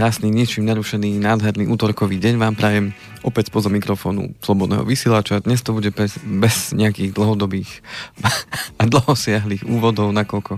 [0.00, 5.44] Krásny, ničím nerušený, nádherný útorkový deň vám prajem opäť spoza mikrofónu Slobodného vysielača.
[5.44, 7.84] Dnes to bude bez, bez nejakých dlhodobých
[8.80, 10.56] a dlhosiahlých úvodov, nakoľko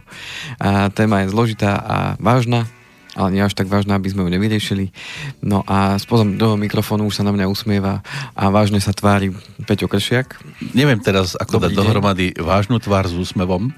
[0.62, 2.70] a téma je zložitá a vážna,
[3.18, 4.94] ale nie až tak vážna, aby sme ju nevyriešili.
[5.42, 8.06] No a spoza do mikrofónu už sa na mňa usmieva
[8.38, 9.34] a vážne sa tvári
[9.66, 10.38] Peťo Kršiak.
[10.70, 11.78] Neviem teraz, ako Dobrý dať deň.
[11.82, 13.74] dohromady vážnu tvár s úsmevom,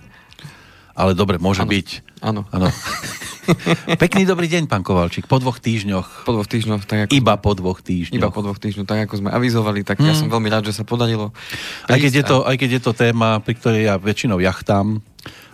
[0.93, 1.73] ale dobre, môže ano.
[1.73, 1.88] byť.
[2.21, 2.45] Áno.
[4.03, 5.29] Pekný dobrý deň, pán Kovalčík.
[5.29, 6.25] Po dvoch týždňoch.
[6.25, 6.83] Po dvoch týždňoch.
[6.85, 8.21] Tak ako Iba po dvoch týždňoch.
[8.21, 10.09] Iba po dvoch týždňoch, tak ako sme avizovali, tak hmm.
[10.09, 11.30] ja som veľmi rád, že sa podarilo.
[11.88, 15.01] Aj keď, je to, aj keď je to téma, pri ktorej ja väčšinou jachtám,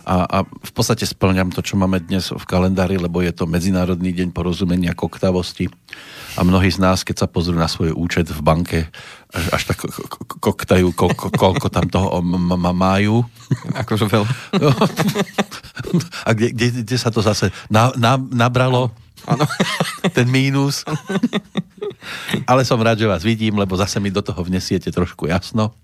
[0.01, 4.09] a, a v podstate splňam to, čo máme dnes v kalendári, lebo je to Medzinárodný
[4.09, 5.69] deň porozumenia koktavosti
[6.37, 8.79] a mnohí z nás, keď sa pozrú na svoj účet v banke,
[9.31, 9.83] až, až tak
[10.39, 10.95] koktajú,
[11.35, 12.23] koľko tam toho
[12.57, 13.27] majú.
[13.75, 14.27] Akože veľa.
[16.27, 18.95] A kde, kde, kde sa to zase na, na, nabralo?
[19.27, 19.43] Áno.
[20.15, 20.87] Ten mínus.
[22.47, 25.75] Ale som rád, že vás vidím, lebo zase mi do toho vnesiete trošku jasno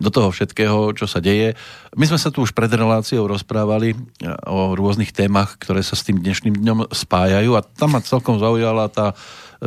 [0.00, 1.52] do toho všetkého, čo sa deje.
[1.92, 6.08] My sme sa tu už pred reláciou rozprávali eh, o rôznych témach, ktoré sa s
[6.08, 9.12] tým dnešným dňom spájajú a tam ma celkom zaujala tá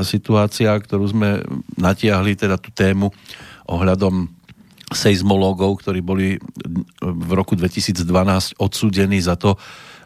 [0.01, 1.45] situácia, ktorú sme
[1.77, 3.13] natiahli, teda tú tému
[3.69, 4.25] ohľadom
[4.95, 6.41] seizmológov, ktorí boli
[7.01, 9.57] v roku 2012 odsúdení za to,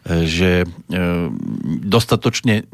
[0.08, 0.66] že e,
[1.84, 2.64] dostatočne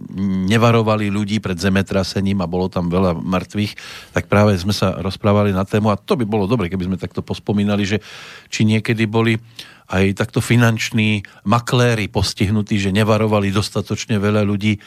[0.47, 3.73] nevarovali ľudí pred zemetrasením a bolo tam veľa mŕtvych,
[4.15, 7.25] tak práve sme sa rozprávali na tému a to by bolo dobre, keby sme takto
[7.27, 7.99] pospomínali, že
[8.53, 9.35] či niekedy boli
[9.85, 14.81] aj takto finanční makléri postihnutí, že nevarovali dostatočne veľa ľudí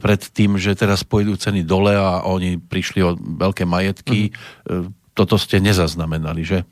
[0.00, 4.32] pred tým, že teraz pôjdu ceny dole a oni prišli o veľké majetky.
[4.64, 4.97] Mm.
[5.18, 6.62] Toto ste nezaznamenali, že?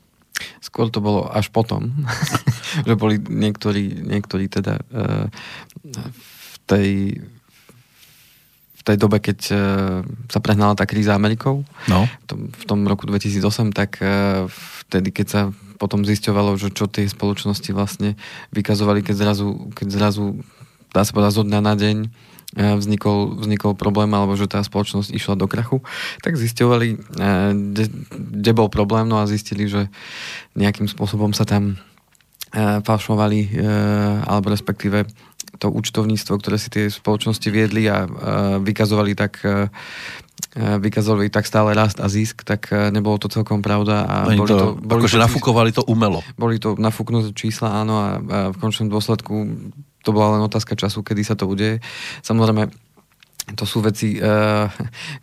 [0.63, 1.91] Skôr to bolo až potom,
[2.87, 5.27] že boli niektorí, niektorí teda uh,
[6.23, 6.89] v tej
[8.77, 9.59] v tej dobe, keď uh,
[10.31, 12.07] sa prehnala tá kríza Amerikou, no.
[12.31, 14.47] v, tom, roku 2008, tak uh,
[14.87, 15.41] vtedy, keď sa
[15.75, 18.15] potom zisťovalo, že čo tie spoločnosti vlastne
[18.55, 20.39] vykazovali, keď zrazu, keď zrazu
[20.95, 25.11] dá sa povedať zo dňa na deň E, vznikol, vznikol problém, alebo že tá spoločnosť
[25.11, 25.83] išla do krachu,
[26.23, 26.97] tak zistovali, e,
[27.51, 29.91] kde, kde bol problém, no a zistili, že
[30.55, 31.75] nejakým spôsobom sa tam
[32.55, 33.59] e, falšovali,
[34.23, 35.03] alebo respektíve
[35.57, 38.05] to účtovníctvo, ktoré si tie spoločnosti viedli a
[38.61, 39.41] vykazovali tak
[40.57, 44.05] vykazovali tak stále rast a zisk, tak nebolo to celkom pravda.
[44.05, 46.21] A Oni boli to, to, boli akože to nafúkovali to umelo.
[46.33, 49.33] Boli to nafúknuté čísla, áno, a, a v končnom dôsledku
[50.07, 51.83] to bola len otázka času, kedy sa to udeje.
[52.23, 52.71] Samozrejme,
[53.55, 54.67] to sú veci, uh,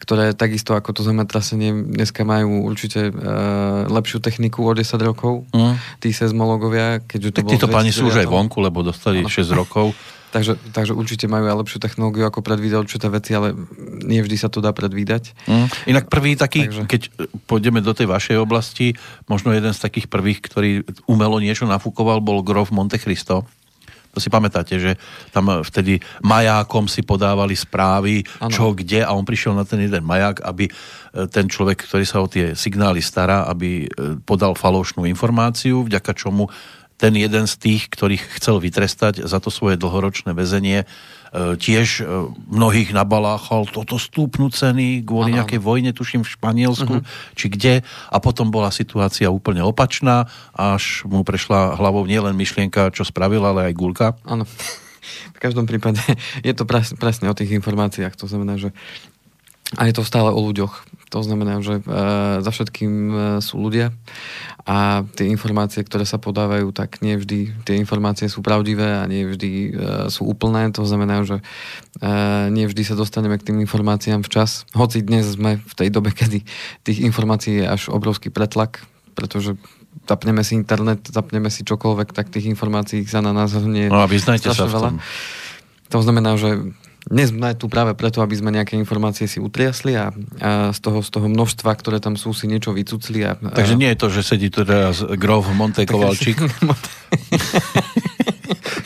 [0.01, 6.01] ktoré takisto ako to zemetrasenie dneska majú určite uh, lepšiu techniku o 10 rokov, mm.
[6.01, 9.29] tí seizmológovia, keďže to tak títo páni sú už aj vonku, lebo dostali ano.
[9.29, 9.93] 6 rokov.
[10.35, 13.55] takže, takže určite majú aj lepšiu technológiu, ako predvídať určité veci, ale
[14.03, 15.31] nie vždy sa to dá predvídať.
[15.47, 15.67] Mm.
[15.95, 16.83] Inak prvý taký, takže...
[16.91, 17.03] keď
[17.47, 18.99] pôjdeme do tej vašej oblasti,
[19.31, 20.71] možno jeden z takých prvých, ktorý
[21.07, 23.47] umelo niečo nafúkoval, bol Grof Monte Cristo.
[24.15, 24.95] To si pamätáte, že
[25.35, 28.55] tam vtedy majákom si podávali správy, ano.
[28.55, 30.73] čo kde a on prišiel na ten jeden maják, aby e,
[31.27, 33.87] ten človek, ktorý sa o tie signály stará, aby e,
[34.23, 36.47] podal falošnú informáciu, vďaka čomu
[36.97, 40.87] ten jeden z tých, ktorých chcel vytrestať za to svoje dlhoročné väzenie,
[41.35, 46.95] E, tiež e, mnohých nabaláchal, toto stúpnu ceny kvôli ano, nejakej vojne, tuším v Španielsku,
[47.03, 47.35] uh-huh.
[47.35, 47.75] či kde.
[48.15, 53.75] A potom bola situácia úplne opačná, až mu prešla hlavou nielen myšlienka, čo spravila, ale
[53.75, 54.15] aj gulka.
[54.23, 54.47] Áno.
[55.35, 56.01] V každom prípade
[56.47, 58.15] je to presne o tých informáciách.
[58.15, 58.71] To znamená, že
[59.77, 60.95] a je to stále o ľuďoch.
[61.15, 61.83] To znamená, že e,
[62.43, 63.95] za všetkým e, sú ľudia
[64.67, 69.23] a tie informácie, ktoré sa podávajú, tak nie vždy tie informácie sú pravdivé a nie
[69.23, 69.71] vždy e,
[70.11, 70.75] sú úplné.
[70.75, 71.39] To znamená, že
[72.51, 74.67] nie vždy sa dostaneme k tým informáciám včas.
[74.75, 76.43] Hoci dnes sme v tej dobe, kedy
[76.83, 78.83] tých informácií je až obrovský pretlak,
[79.15, 79.55] pretože
[80.11, 84.11] zapneme si internet, zapneme si čokoľvek, tak tých informácií sa na nás hne No a
[84.11, 84.95] vyznajte sa v tom.
[85.95, 86.75] To znamená, že
[87.05, 90.09] dnes sme tu práve preto, aby sme nejaké informácie si utriasli a,
[90.41, 93.25] a z, toho, z toho množstva, ktoré tam sú, si niečo vycucli.
[93.29, 93.37] A.
[93.37, 96.41] Takže nie je to, že sedí tu teraz Grof Monte Kovalčík.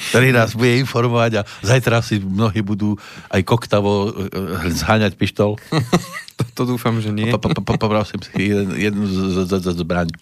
[0.09, 2.97] ktorý nás bude informovať a zajtra si mnohí budú
[3.29, 5.61] aj koktavo eh, zháňať pištol.
[6.39, 7.35] To, to dúfam, že nie.
[7.35, 9.11] Poprosím si jednu
[9.59, 10.15] zbraň.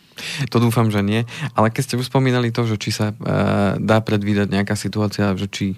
[0.48, 1.28] To dúfam, že nie.
[1.52, 5.44] Ale keď ste už spomínali to, že či sa uh, dá predvídať nejaká situácia, že
[5.44, 5.76] či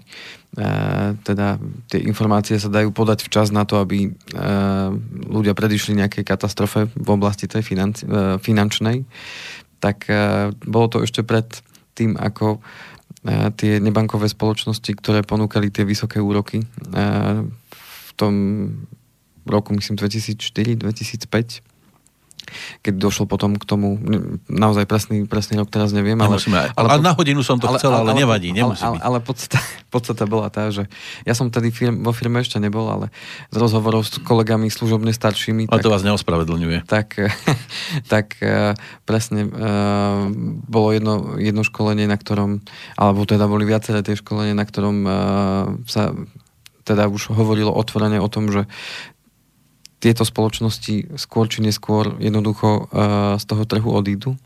[1.23, 1.61] teda
[1.93, 4.91] tie informácie sa dajú podať včas na to, aby uh,
[5.29, 9.05] ľudia predišli nejakej katastrofe v oblasti tej financi- uh, finančnej,
[9.79, 10.11] tak
[10.67, 11.47] bolo to ešte pred
[11.95, 12.59] tým, ako
[13.55, 16.67] tie nebankové spoločnosti, ktoré ponúkali tie vysoké úroky,
[18.19, 18.35] tom
[19.47, 21.63] roku, myslím, 2004-2005
[22.83, 24.01] keď došlo potom k tomu,
[24.49, 26.19] naozaj presný, presný rok teraz neviem.
[26.19, 28.99] Ale, ale, ale, ale na hodinu som to ale, chcel, ale, ale nevadí, nemusí ale,
[28.99, 29.03] byť.
[29.05, 29.59] Ale, ale podstata,
[29.95, 30.89] podstata bola tá, že
[31.25, 33.13] ja som tedy firm, vo firme ešte nebol, ale
[33.53, 35.69] z rozhovorov s kolegami služobne staršími.
[35.69, 36.89] Ale tak, to vás neospravedlňuje.
[36.89, 37.09] Tak,
[38.13, 38.75] tak eh,
[39.05, 39.51] presne eh,
[40.69, 42.61] bolo jedno, jedno školenie, na ktorom,
[42.97, 45.13] alebo teda boli viaceré tie školenie, na ktorom eh,
[45.89, 46.13] sa
[46.89, 48.65] teda už hovorilo otvorene o tom, že
[49.99, 54.39] tieto spoločnosti skôr či neskôr jednoducho uh, z toho trhu odídu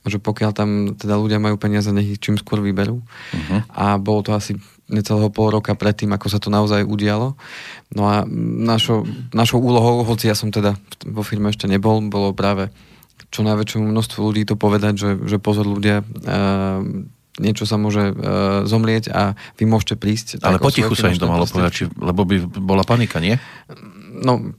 [0.00, 3.04] že pokiaľ tam teda ľudia majú peniaze, nech ich čím skôr vyberú.
[3.04, 3.60] Uh-huh.
[3.68, 4.56] A bolo to asi
[4.88, 7.36] necelého pol roka predtým, ako sa to naozaj udialo.
[7.94, 8.24] No a
[8.64, 10.74] našo, našou úlohou, hoci ja som teda
[11.04, 12.72] vo firme ešte nebol, bolo práve
[13.30, 16.82] čo najväčšiemu množstvu ľudí to povedať, že, že pozor ľudia, uh,
[17.38, 20.42] niečo sa môže uh, zomrieť a vy môžete prísť.
[20.42, 23.38] Ale potichu sa im to malo povedať, či, lebo by bola panika, nie?
[24.10, 24.56] No,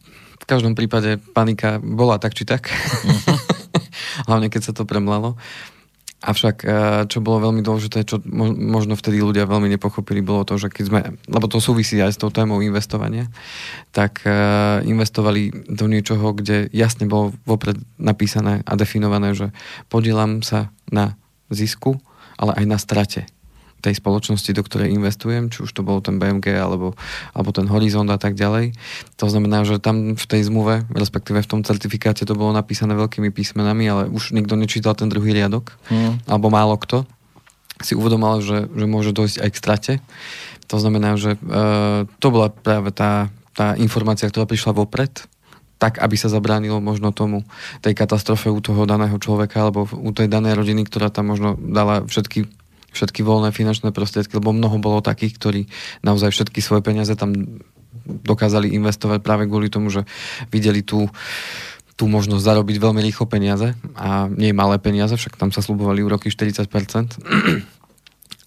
[0.51, 2.67] každom prípade panika bola tak či tak.
[2.67, 3.39] Uh-huh.
[4.27, 5.39] Hlavne keď sa to premlalo.
[6.21, 6.69] Avšak, e,
[7.09, 10.99] čo bolo veľmi dôležité, čo možno vtedy ľudia veľmi nepochopili, bolo to, že keď sme,
[11.25, 13.25] lebo to súvisí aj s tou témou investovania,
[13.89, 14.29] tak e,
[14.85, 19.49] investovali do niečoho, kde jasne bolo vopred napísané a definované, že
[19.89, 21.17] podielam sa na
[21.49, 21.97] zisku,
[22.37, 23.25] ale aj na strate
[23.81, 26.93] tej spoločnosti, do ktorej investujem, či už to bol ten BMG alebo,
[27.33, 28.77] alebo ten Horizont a tak ďalej.
[29.17, 33.33] To znamená, že tam v tej zmluve, respektíve v tom certifikáte to bolo napísané veľkými
[33.33, 36.29] písmenami, ale už nikto nečítal ten druhý riadok, mm.
[36.29, 37.03] alebo málo kto
[37.81, 39.93] si uvedomal, že, že môže dojsť aj k strate.
[40.69, 41.39] To znamená, že e,
[42.05, 45.25] to bola práve tá, tá informácia, ktorá prišla vopred,
[45.81, 47.41] tak, aby sa zabránilo možno tomu,
[47.81, 52.05] tej katastrofe u toho daného človeka alebo u tej danej rodiny, ktorá tam možno dala
[52.05, 52.45] všetky
[52.91, 55.61] všetky voľné finančné prostriedky, lebo mnoho bolo takých, ktorí
[56.03, 57.31] naozaj všetky svoje peniaze tam
[58.05, 60.07] dokázali investovať práve kvôli tomu, že
[60.51, 61.07] videli tú
[62.01, 66.33] tú možnosť zarobiť veľmi rýchlo peniaze a nie malé peniaze, však tam sa slubovali úroky
[66.33, 66.65] 40%.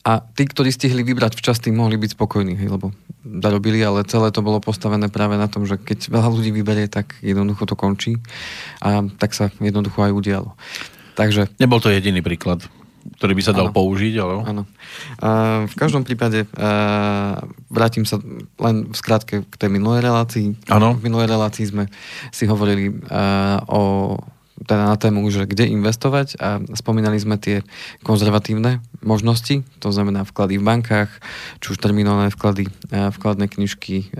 [0.04, 2.90] A tí, ktorí stihli vybrať včas, tým mohli byť spokojní, hej, lebo
[3.24, 7.14] zarobili, ale celé to bolo postavené práve na tom, že keď veľa ľudí vyberie, tak
[7.22, 8.20] jednoducho to končí
[8.84, 10.58] a tak sa jednoducho aj udialo.
[11.14, 11.54] Takže...
[11.56, 12.66] Nebol to jediný príklad
[13.20, 13.76] ktorý by sa dal ano.
[13.76, 14.32] použiť, ale...
[14.44, 14.62] Áno.
[15.20, 18.18] Uh, v každom prípade uh, vrátim sa
[18.60, 20.56] len v skratke k tej minulej relácii.
[20.72, 20.96] Áno.
[20.96, 21.84] V minulej relácii sme
[22.32, 23.82] si hovorili uh, o
[24.54, 27.66] teda na tému, že kde investovať a spomínali sme tie
[28.06, 31.10] konzervatívne možnosti, to znamená vklady v bankách,
[31.58, 34.14] či už terminálne vklady, vkladné knižky,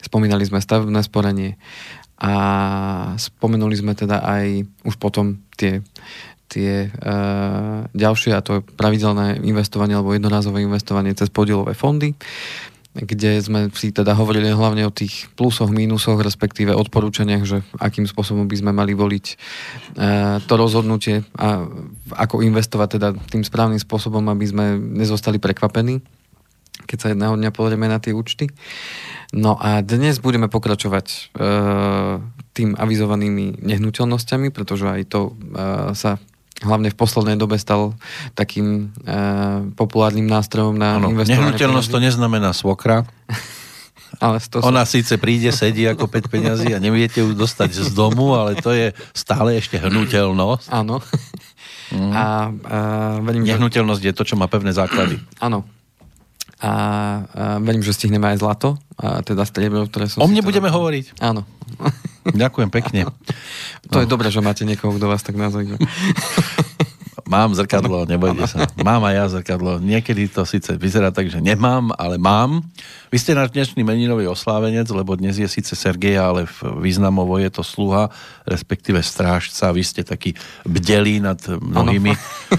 [0.00, 1.60] spomínali sme stavebné sporenie
[2.18, 2.34] a
[3.20, 5.84] spomenuli sme teda aj už potom tie
[6.54, 12.14] tie uh, ďalšie, a to je pravidelné investovanie alebo jednorázové investovanie cez podielové fondy,
[12.94, 18.46] kde sme si teda hovorili hlavne o tých plusoch, mínusoch, respektíve odporúčaniach, že akým spôsobom
[18.46, 21.66] by sme mali voliť uh, to rozhodnutie a
[22.14, 25.98] ako investovať teda tým správnym spôsobom, aby sme nezostali prekvapení,
[26.86, 28.46] keď sa jedného dňa pozrieme na tie účty.
[29.34, 31.18] No a dnes budeme pokračovať e,
[32.54, 35.32] tým avizovanými nehnuteľnosťami, pretože aj to e,
[35.98, 36.22] sa
[36.62, 37.98] hlavne v poslednej dobe stal
[38.38, 39.14] takým e,
[39.74, 41.50] populárnym nástrojom na ano, investovanie.
[41.50, 43.02] Nehnuteľnosť to neznamená svokra.
[44.24, 44.94] ale to Ona sa...
[44.94, 48.94] síce príde, sedí ako 5 peňazí a neviete ju dostať z domu, ale to je
[49.10, 50.70] stále ešte hnuteľnosť.
[50.70, 51.02] Áno.
[51.90, 52.12] Mm.
[52.14, 52.24] A, a
[53.20, 54.06] verím, Nehnuteľnosť že...
[54.10, 55.18] je to, čo má pevné základy.
[55.46, 55.66] Áno.
[56.64, 56.72] A, a
[57.60, 60.22] verím, že stihneme aj zlato, a teda striebro, ktoré som...
[60.22, 60.76] O mne budeme teda...
[60.78, 61.04] hovoriť.
[61.20, 61.42] Áno.
[62.24, 63.00] Ďakujem pekne.
[63.92, 64.02] To no.
[64.02, 65.68] je dobré, že máte niekoho, kto vás tak nazve.
[67.24, 68.68] Mám zrkadlo, nebojte sa.
[68.84, 69.80] Mám aj ja zrkadlo.
[69.80, 72.60] Niekedy to síce vyzerá tak, že nemám, ale mám.
[73.08, 76.44] Vy ste náš dnešný meninový oslávenec, lebo dnes je síce Sergeja, ale
[76.84, 78.12] významovo je to sluha,
[78.44, 79.72] respektíve strážca.
[79.72, 80.36] Vy ste taký
[80.68, 82.12] bdelí nad mnohými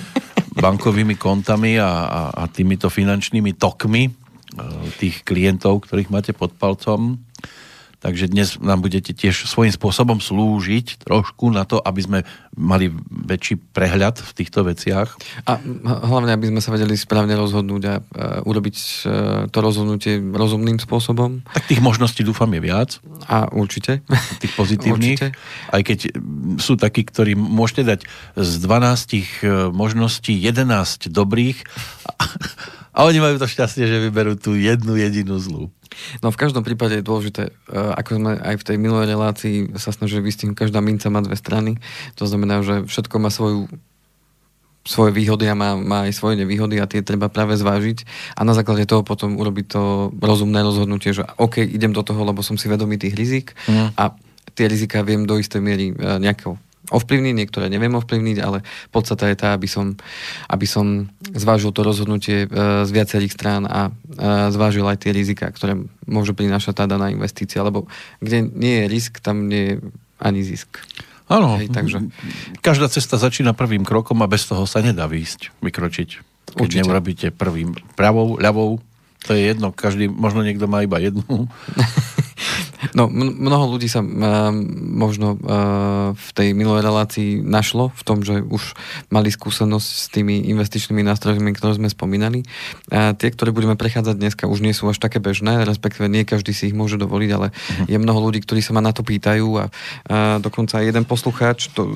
[0.66, 4.12] bankovými kontami a, a, a týmito finančnými tokmi e,
[4.98, 7.22] tých klientov, ktorých máte pod palcom.
[8.06, 12.20] Takže dnes nám budete tiež svojím spôsobom slúžiť trošku na to, aby sme
[12.54, 15.18] mali väčší prehľad v týchto veciach.
[15.50, 17.96] A hlavne, aby sme sa vedeli správne rozhodnúť a
[18.46, 18.86] urobiť e,
[19.50, 21.42] to rozhodnutie rozumným spôsobom.
[21.50, 23.02] Tak tých možností dúfam je viac.
[23.26, 24.06] A určite.
[24.38, 25.18] Tých pozitívnych.
[25.18, 25.34] Určite.
[25.74, 26.00] Aj keď
[26.62, 28.00] sú takí, ktorí môžete dať
[28.38, 29.22] z 12 e,
[29.74, 31.66] možností 11 dobrých
[32.96, 35.68] a oni majú to šťastie, že vyberú tú jednu jedinú zlú.
[36.24, 39.92] No v každom prípade je dôležité, e, ako sme aj v tej minulej relácii sa
[39.92, 41.75] snažili vystihnúť, každá minca má dve strany.
[42.16, 43.68] To znamená, že všetko má svoju
[44.86, 48.06] svoje výhody a má, má aj svoje nevýhody a tie treba práve zvážiť
[48.38, 52.46] a na základe toho potom urobiť to rozumné rozhodnutie, že OK, idem do toho, lebo
[52.46, 53.98] som si vedomý tých rizik mm.
[53.98, 54.14] a
[54.54, 56.62] tie rizika viem do istej miery e, nejakou
[56.92, 58.62] ovplyvniť, niektoré neviem ovplyvniť, ale
[58.94, 59.98] podstata je tá, aby som,
[60.50, 62.48] aby som zvážil to rozhodnutie e,
[62.86, 63.92] z viacerých strán a e,
[64.54, 67.89] zvážil aj tie rizika, ktoré môže prinášať tá daná investícia, lebo
[68.22, 69.74] kde nie je risk, tam nie je
[70.22, 70.82] ani zisk.
[71.25, 72.06] Áno, Hej, takže...
[72.62, 76.10] každá cesta začína prvým krokom a bez toho sa nedá výjsť, vykročiť.
[76.54, 76.77] Keď Určite.
[76.86, 78.77] neurobíte prvým pravou, ľavou,
[79.25, 81.25] to je jedno, každý, možno niekto má iba jednu.
[82.96, 88.40] No, mnoho ľudí sa uh, možno uh, v tej minulej relácii našlo v tom, že
[88.40, 88.72] už
[89.12, 92.48] mali skúsenosť s tými investičnými nástrojmi, ktoré sme spomínali.
[92.96, 96.56] A tie, ktoré budeme prechádzať dneska, už nie sú až také bežné, respektíve nie každý
[96.56, 97.92] si ich môže dovoliť, ale uh-huh.
[97.92, 101.84] je mnoho ľudí, ktorí sa ma na to pýtajú a uh, dokonca jeden poslucháč, to,
[101.84, 101.92] uh,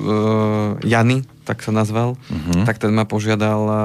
[0.84, 2.62] Jany, tak sa nazval, uh-huh.
[2.62, 3.76] tak ten ma požiadal uh,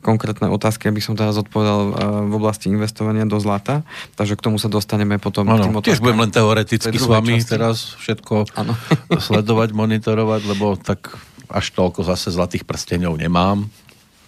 [0.00, 1.92] konkrétne otázky, aby som teraz odpovedal uh,
[2.24, 3.84] v oblasti investovania do zlata.
[4.16, 5.44] Takže k tomu sa dostaneme potom.
[5.44, 7.52] Ano, tým tiež budem len teoreticky s vami časti.
[7.52, 8.72] teraz všetko ano.
[9.28, 11.12] sledovať, monitorovať, lebo tak
[11.52, 13.68] až toľko zase zlatých prsteňov nemám.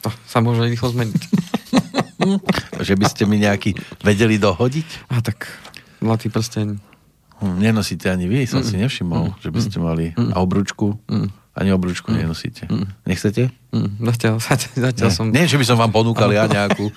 [0.05, 1.23] To sa môže rýchlo zmeniť.
[2.87, 5.09] že by ste mi nejaký vedeli dohodiť?
[5.09, 5.49] A tak
[6.05, 6.77] zlatý prsteň.
[7.41, 8.69] Hm, nenosíte ani vy, som mm.
[8.69, 9.37] si nevšimol, mm.
[9.41, 10.13] že by ste mali.
[10.13, 10.37] Mm.
[10.37, 11.01] A obručku?
[11.09, 11.33] Mm.
[11.55, 12.17] Ani obručku mm.
[12.19, 12.67] nenosíte.
[12.67, 12.87] Mm.
[13.07, 13.55] Nechcete?
[13.71, 13.91] Mm.
[14.11, 14.35] Zatiaľ,
[14.91, 15.15] zatiaľ Nie.
[15.15, 15.27] som...
[15.31, 16.91] Nie, že by som vám ponúkal ja nejakú.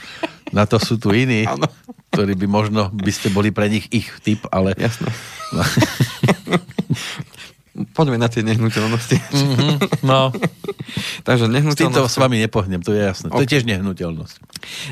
[0.49, 1.69] Na to sú tu iní, ano.
[2.09, 4.73] ktorí by možno, by ste boli pre nich ich typ, ale...
[4.73, 5.07] Jasno.
[5.53, 5.61] No.
[7.93, 9.17] Poďme na tie nehnuteľnosti.
[9.21, 10.33] Mm-hmm, no.
[11.27, 11.77] Takže nehnuteľnosť...
[11.77, 13.29] S týmto s vami nepohnem, to je jasné.
[13.29, 13.37] Okay.
[13.37, 14.35] To je tiež nehnuteľnosť.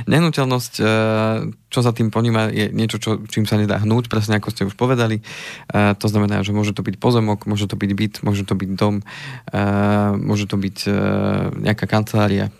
[0.05, 0.85] Nehnuteľnosť, e,
[1.73, 4.77] čo sa tým poníma, je niečo, čo, čím sa nedá hnúť, presne ako ste už
[4.77, 5.17] povedali.
[5.17, 5.23] E,
[5.97, 9.01] to znamená, že môže to byť pozemok, môže to byť byt, môže to byť dom,
[9.49, 9.63] e,
[10.21, 10.77] môže to byť
[11.65, 12.53] nejaká kancelária,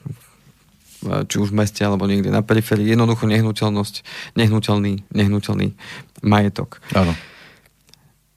[1.06, 2.90] či už v meste alebo niekde na periférii.
[2.90, 3.96] Jednoducho nehnuteľnosť,
[4.34, 5.78] nehnuteľný, nehnuteľný
[6.26, 6.82] majetok.
[6.98, 7.14] Áno.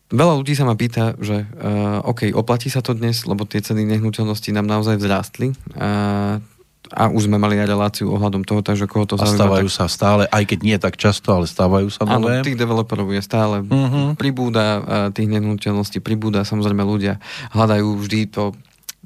[0.09, 3.85] Veľa ľudí sa ma pýta, že uh, OK, oplatí sa to dnes, lebo tie ceny
[3.85, 5.53] nehnuteľnosti nám naozaj vzrástli.
[5.77, 6.41] Uh,
[6.89, 9.37] a už sme mali aj reláciu ohľadom toho, takže koho to zaujíma.
[9.37, 9.77] A stávajú tak...
[9.77, 12.41] sa stále, aj keď nie tak často, ale stávajú sa nové.
[12.41, 13.61] Áno, tých developerov je stále.
[13.61, 14.17] Uh-huh.
[14.17, 17.21] Pribúda uh, tých nehnuteľností, pribúda samozrejme ľudia.
[17.53, 18.57] Hľadajú vždy to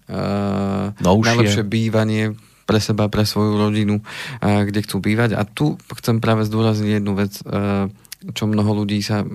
[0.07, 5.35] uh, najlepšie bývanie pre seba, pre svoju rodinu, uh, kde chcú bývať.
[5.35, 7.91] A tu chcem práve zdôrazniť jednu vec, uh,
[8.31, 9.27] čo mnoho ľudí sa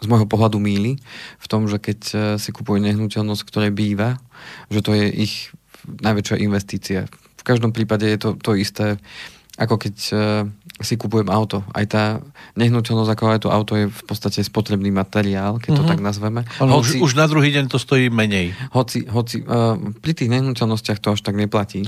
[0.00, 0.96] z môjho pohľadu míli
[1.38, 4.16] v tom, že keď e, si kupujú nehnuteľnosť, ktoré býva,
[4.72, 5.52] že to je ich
[5.84, 7.00] najväčšia investícia.
[7.40, 9.00] V každom prípade je to to isté,
[9.60, 10.14] ako keď e,
[10.80, 11.60] si kupujem auto.
[11.76, 12.24] Aj tá
[12.56, 15.76] nehnuteľnosť, ako aj to auto je v podstate spotrebný materiál, keď mm-hmm.
[15.76, 15.90] to mhm.
[15.92, 16.40] tak nazveme.
[16.56, 18.56] Ale hoci, už, už na druhý deň to stojí menej.
[18.72, 21.84] Hoci, hoci uh, pri tých nehnuteľnostiach to až tak neplatí.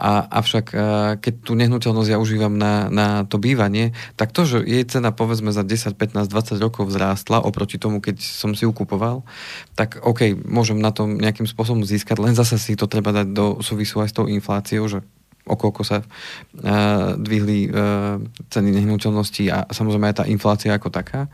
[0.00, 0.80] A, avšak uh,
[1.20, 5.52] keď tú nehnuteľnosť ja užívam na, na to bývanie, tak to, že jej cena povedzme
[5.52, 9.28] za 10, 15, 20 rokov vzrástla oproti tomu, keď som si ju kupoval,
[9.76, 13.60] tak OK, môžem na tom nejakým spôsobom získať, len zase si to treba dať do
[13.60, 15.04] súvisu aj s tou infláciou, že
[15.46, 21.30] okolko sa uh, dvihli uh, ceny nehnuteľností a samozrejme aj tá inflácia ako taká.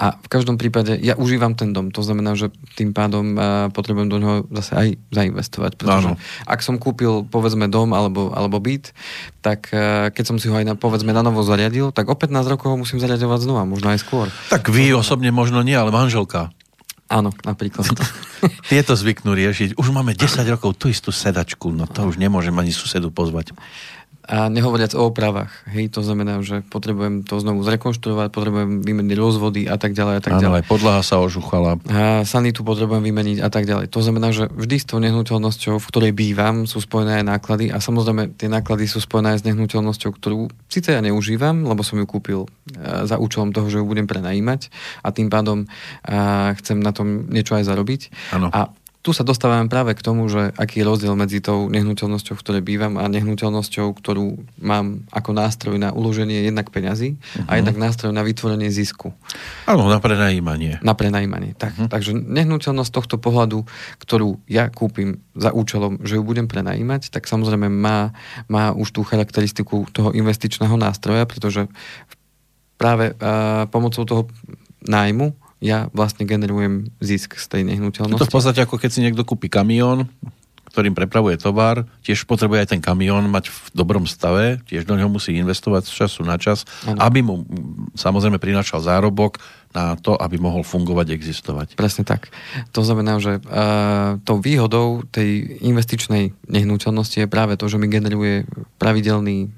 [0.00, 4.08] A v každom prípade ja užívam ten dom, to znamená, že tým pádom uh, potrebujem
[4.08, 5.76] do neho zase aj zainvestovať.
[5.76, 6.48] Pretože ano.
[6.48, 8.96] ak som kúpil povedzme dom alebo, alebo byt,
[9.44, 12.32] tak uh, keď som si ho aj na, povedzme na novo zariadil, tak o 15
[12.48, 14.32] rokov ho musím zariadovať znova, možno aj skôr.
[14.48, 16.48] Tak vy osobne možno nie, ale manželka.
[17.10, 17.90] Áno, napríklad.
[18.70, 19.74] Tieto zvyknú riešiť.
[19.74, 23.50] Už máme 10 rokov tú istú sedačku, no to už nemôžem ani susedu pozvať.
[24.30, 29.66] A nehovoriac o opravách, hej, to znamená, že potrebujem to znovu zrekonštruovať, potrebujem vymeniť rozvody
[29.66, 30.62] a tak ďalej a tak ďalej.
[30.62, 31.82] aj podlaha sa ožuchala.
[31.90, 33.90] A sanitu potrebujem vymeniť a tak ďalej.
[33.90, 37.82] To znamená, že vždy s tou nehnuteľnosťou, v ktorej bývam, sú spojené aj náklady a
[37.82, 42.06] samozrejme tie náklady sú spojené aj s nehnuteľnosťou, ktorú síce ja neužívam, lebo som ju
[42.06, 42.48] kúpil e,
[43.10, 44.70] za účelom toho, že ju budem prenajímať
[45.02, 45.66] a tým pádom
[46.06, 48.00] a chcem na tom niečo aj zarobiť.
[48.30, 48.46] Ano.
[48.54, 48.70] A
[49.00, 52.62] tu sa dostávame práve k tomu, že aký je rozdiel medzi tou nehnuteľnosťou, v ktorej
[52.62, 57.48] bývam a nehnuteľnosťou, ktorú mám ako nástroj na uloženie jednak peňazí uh-huh.
[57.48, 57.58] a mhm.
[57.64, 59.16] jednak nástroj na vytvorenie zisku.
[59.64, 60.84] Áno, na prenajímanie.
[60.84, 61.72] Na prenajímanie, tak.
[61.80, 61.88] Uh-huh.
[61.88, 63.64] Takže nehnuteľnosť tohto pohľadu,
[64.04, 68.12] ktorú ja kúpim za účelom, že ju budem prenajímať, tak samozrejme má,
[68.52, 71.72] má už tú charakteristiku toho investičného nástroja, pretože
[72.76, 74.22] práve uh, pomocou toho
[74.84, 78.20] nájmu ja vlastne generujem zisk z tej nehnuteľnosti.
[78.20, 80.08] To v podstate ako keď si niekto kúpi kamión,
[80.70, 85.10] ktorým prepravuje tovar, tiež potrebuje aj ten kamión mať v dobrom stave, tiež do neho
[85.10, 86.96] musí investovať z času na čas, ano.
[87.02, 87.42] aby mu
[87.98, 89.42] samozrejme prinášal zárobok
[89.74, 91.68] na to, aby mohol fungovať, existovať.
[91.74, 92.30] Presne tak.
[92.74, 98.46] To znamená, že uh, tou výhodou tej investičnej nehnuteľnosti je práve to, že mi generuje
[98.78, 99.50] pravidelný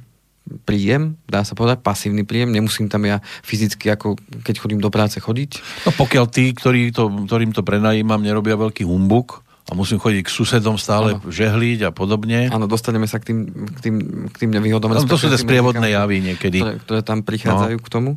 [0.67, 5.23] príjem, dá sa povedať, pasívny príjem, nemusím tam ja fyzicky, ako keď chodím do práce,
[5.23, 5.63] chodiť.
[5.87, 10.31] No pokiaľ tí, ktorí to, ktorým to prenajímam, nerobia veľký humbuk, a musím chodiť k
[10.31, 11.31] susedom stále ano.
[11.31, 12.51] žehliť a podobne.
[12.51, 13.97] Áno, dostaneme sa k tým, k tým,
[14.29, 14.91] k tým nevýhodom.
[14.91, 16.59] No, to sú tie sprievodné javy niekedy.
[16.59, 17.85] Ktoré, ktoré tam prichádzajú no.
[17.87, 18.11] k tomu.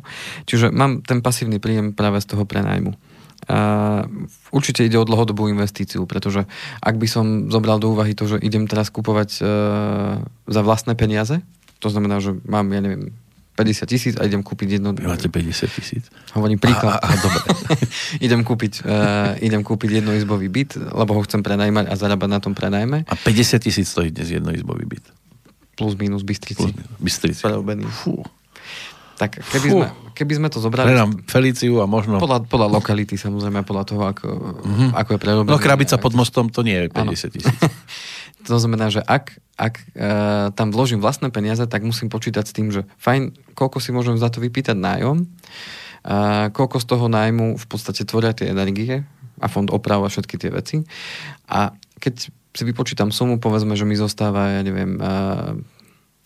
[0.50, 2.98] Čiže mám ten pasívny príjem práve z toho prenajmu.
[3.46, 4.02] Uh,
[4.50, 6.50] určite ide o dlhodobú investíciu, pretože
[6.82, 10.18] ak by som zobral do úvahy to, že idem teraz kupovať uh,
[10.50, 11.46] za vlastné peniaze,
[11.80, 13.12] to znamená, že mám, ja neviem,
[13.56, 14.92] 50 tisíc a idem kúpiť jedno...
[14.92, 16.04] Máte 50 tisíc?
[16.36, 17.00] Hovorím príklad.
[17.00, 17.40] A, a, a dobre.
[18.26, 22.52] idem, kúpiť, uh, idem kúpiť jednoizbový byt, lebo ho chcem prenajmať a zarábať na tom
[22.52, 23.08] prenajme.
[23.08, 25.08] A 50 tisíc stojí dnes jednoizbový byt?
[25.72, 26.68] Plus minus Bystrici.
[26.68, 27.40] Plus Bystrici.
[27.40, 27.88] Prerobený.
[27.88, 28.20] Fú.
[29.16, 30.92] Tak keby sme, keby sme to zobrali...
[30.92, 32.20] Predám Feliciu a možno...
[32.20, 34.28] Podľa, podľa lokality samozrejme, podľa toho, ako,
[34.60, 34.90] mm-hmm.
[34.92, 35.52] ako je prerobený.
[35.56, 37.48] No krabica pod mostom to nie je 50 tisíc.
[38.46, 42.70] to znamená, že ak, ak uh, tam vložím vlastné peniaze, tak musím počítať s tým,
[42.70, 47.66] že fajn, koľko si môžem za to vypýtať nájom, uh, koľko z toho nájmu v
[47.66, 49.02] podstate tvoria tie energie
[49.42, 50.86] a fond oprav a všetky tie veci.
[51.50, 55.58] A keď si vypočítam sumu, povedzme, že mi zostáva, ja neviem, uh,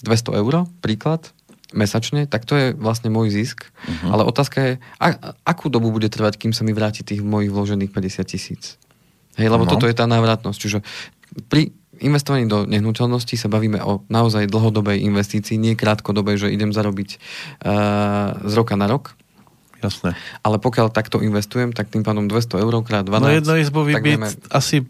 [0.04, 1.32] 200 eur, príklad,
[1.72, 3.70] mesačne, tak to je vlastne môj zisk.
[3.70, 4.14] Uh-huh.
[4.14, 5.06] Ale otázka je, a,
[5.46, 8.74] akú dobu bude trvať, kým sa mi vráti tých mojich vložených 50 tisíc.
[9.38, 9.70] Hej, lebo no.
[9.70, 10.58] toto je tá návratnosť.
[10.58, 10.78] Čiže
[11.46, 17.16] pri investovaní do nehnuteľnosti sa bavíme o naozaj dlhodobej investícii, nie krátkodobej, že idem zarobiť
[17.16, 19.14] uh, z roka na rok,
[19.80, 20.12] Jasné.
[20.44, 23.16] Ale pokiaľ takto investujem, tak tým pádom 200 eur krát 12.
[23.16, 24.28] No jednoizbový byt vieme...
[24.52, 24.84] asi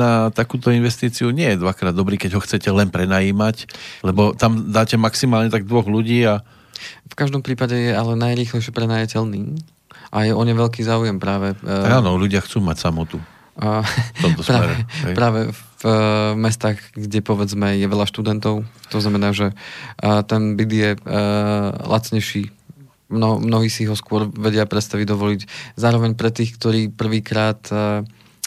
[0.00, 3.68] na takúto investíciu nie je dvakrát dobrý, keď ho chcete len prenajímať,
[4.00, 6.40] lebo tam dáte maximálne tak dvoch ľudí a...
[6.82, 9.60] V každom prípade je ale najrýchlejšie prenajateľný
[10.08, 11.52] a je o ne veľký záujem práve.
[11.60, 13.20] E, áno, ľudia chcú mať samotu.
[13.60, 13.84] A,
[14.48, 14.74] práve,
[15.12, 20.70] práve v uh, mestách, kde povedzme je veľa študentov, to znamená, že uh, ten byt
[20.70, 21.02] je uh,
[21.86, 22.50] lacnejší.
[23.12, 25.40] Mno, mnohí si ho skôr vedia predstaviť dovoliť.
[25.76, 27.60] Zároveň pre tých, ktorí prvýkrát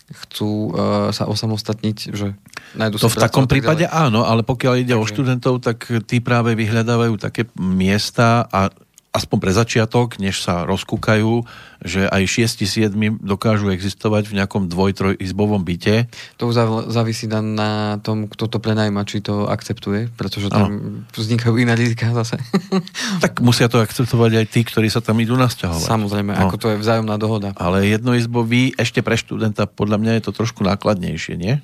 [0.05, 2.33] chcú uh, sa osamostatniť, že
[2.73, 5.01] nájdu To v takom prípade áno, ale pokiaľ ide Takže...
[5.01, 8.73] o študentov, tak tí práve vyhľadávajú také miesta a
[9.15, 11.47] aspoň pre začiatok, než sa rozkúkajú,
[11.79, 12.91] že aj 6-7
[13.23, 16.11] dokážu existovať v nejakom dvoj-trojizbovom byte.
[16.35, 20.77] To už závisí na tom, kto to prenajma, či to akceptuje, pretože tam ano.
[21.15, 22.35] vznikajú iné rizika zase.
[23.23, 25.87] tak musia to akceptovať aj tí, ktorí sa tam idú nasťahovať.
[25.87, 26.41] Samozrejme, no.
[26.51, 27.55] ako to je vzájomná dohoda.
[27.55, 31.63] Ale jednoizbový, ešte pre študenta, podľa mňa je to trošku nákladnejšie, nie?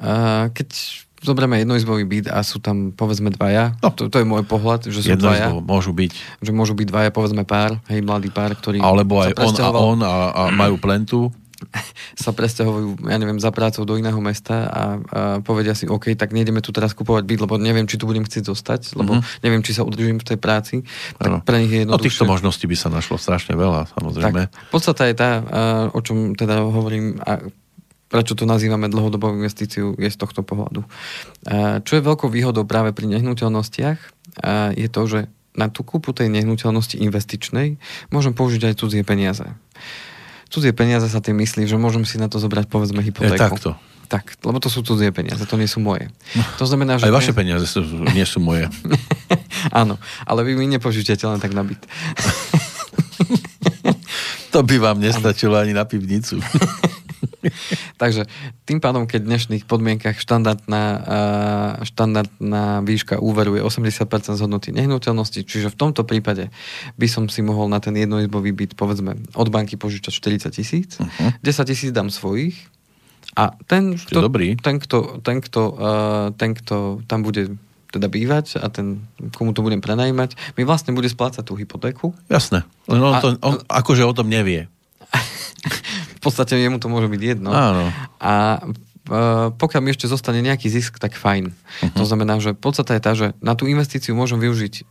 [0.00, 0.68] Uh, keď
[1.22, 3.94] zoberieme jednoizbový byt a sú tam povedzme dvaja, no.
[3.94, 5.54] to, to je môj pohľad, že sú dvaja.
[5.62, 6.42] môžu byť.
[6.42, 9.98] Že môžu byť dvaja, povedzme pár, hej, mladý pár, ktorý Alebo aj on a on
[10.02, 11.30] a, a majú plentu
[12.24, 14.82] sa presťahujú, ja neviem, za prácou do iného mesta a, a
[15.42, 18.50] povedia si, OK, tak nejdeme tu teraz kupovať byt, lebo neviem, či tu budem chcieť
[18.50, 19.42] zostať, lebo mm-hmm.
[19.44, 20.74] neviem, či sa udržím v tej práci.
[21.18, 24.50] Tak pre nich je No týchto možností by sa našlo strašne veľa, samozrejme.
[24.50, 25.30] Tak, podstata je tá,
[25.92, 27.42] o čom teda hovorím, a
[28.12, 30.84] prečo to nazývame dlhodobou investíciu, je z tohto pohľadu.
[31.82, 33.98] Čo je veľkou výhodou práve pri nehnuteľnostiach,
[34.76, 37.80] je to, že na tú kúpu tej nehnuteľnosti investičnej
[38.12, 39.44] môžem použiť aj cudzie peniaze.
[40.52, 43.36] Cudzie peniaze sa tým myslí, že môžem si na to zobrať povedzme hypotéku.
[43.36, 43.70] Je takto.
[44.12, 46.12] Tak, lebo to sú cudzie peniaze, to nie sú moje.
[46.60, 47.08] To znamená, že...
[47.08, 47.80] Aj vaše peniaze sú,
[48.12, 48.68] nie sú moje.
[49.72, 49.96] Áno,
[50.28, 51.80] ale vy mi nepožičiate len tak na byt.
[54.52, 56.36] to by vám nestačilo ani na pivnicu.
[58.02, 58.26] Takže
[58.64, 60.84] tým pádom, keď v dnešných podmienkach štandardná,
[61.86, 66.50] štandardná výška úveru je 80% z hodnoty nehnuteľnosti, čiže v tomto prípade
[66.98, 70.12] by som si mohol na ten jednoizbový byt, povedzme, od banky požičať
[70.50, 71.32] 40 tisíc, uh-huh.
[71.40, 72.72] 10 tisíc dám svojich
[73.32, 74.60] a ten, kto, dobrý.
[74.60, 77.56] ten, kto, ten, kto, uh, ten, kto tam bude
[77.92, 79.04] teda bývať a ten,
[79.36, 82.16] komu to budem prenajímať, mi vlastne bude splácať tú hypotéku.
[82.28, 82.64] Jasné.
[82.88, 84.68] Len on, a, to, on akože o tom nevie.
[86.22, 87.50] podstate jemu to môže byť jedno.
[87.50, 87.90] Áno.
[88.22, 91.50] A e, pokiaľ mi ešte zostane nejaký zisk, tak fajn.
[91.50, 91.94] Uh-huh.
[91.98, 94.86] To znamená, že podstata je tá, že na tú investíciu môžem využiť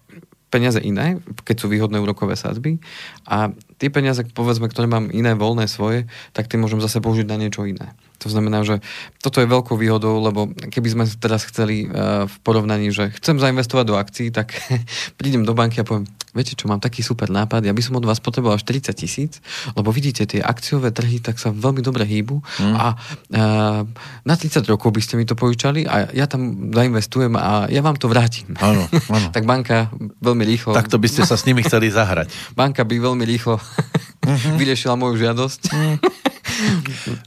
[0.51, 2.83] peniaze iné, keď sú výhodné úrokové sadzby
[3.23, 7.39] a tie peniaze, povedzme, ktoré mám iné voľné svoje, tak tie môžem zase použiť na
[7.39, 7.95] niečo iné.
[8.21, 8.79] To znamená, že
[9.17, 13.85] toto je veľkou výhodou, lebo keby sme teraz chceli uh, v porovnaní, že chcem zainvestovať
[13.89, 14.53] do akcií, tak
[15.19, 18.07] prídem do banky a poviem, viete čo, mám taký super nápad, ja by som od
[18.07, 19.43] vás potreboval 40 tisíc,
[19.75, 22.75] lebo vidíte, tie akciové trhy tak sa veľmi dobre hýbu mm.
[22.77, 23.81] a uh,
[24.23, 27.99] na 30 rokov by ste mi to požičali a ja tam zainvestujem a ja vám
[27.99, 28.53] to vrátim.
[28.63, 29.27] Áno, áno.
[29.35, 29.91] tak banka
[30.23, 30.71] veľmi rýchlo...
[30.71, 32.31] Takto by ste sa s nimi chceli zahrať.
[32.59, 34.55] banka by veľmi rýchlo uh-huh.
[34.55, 35.61] vyriešila moju žiadosť.
[35.73, 36.30] Uh-huh.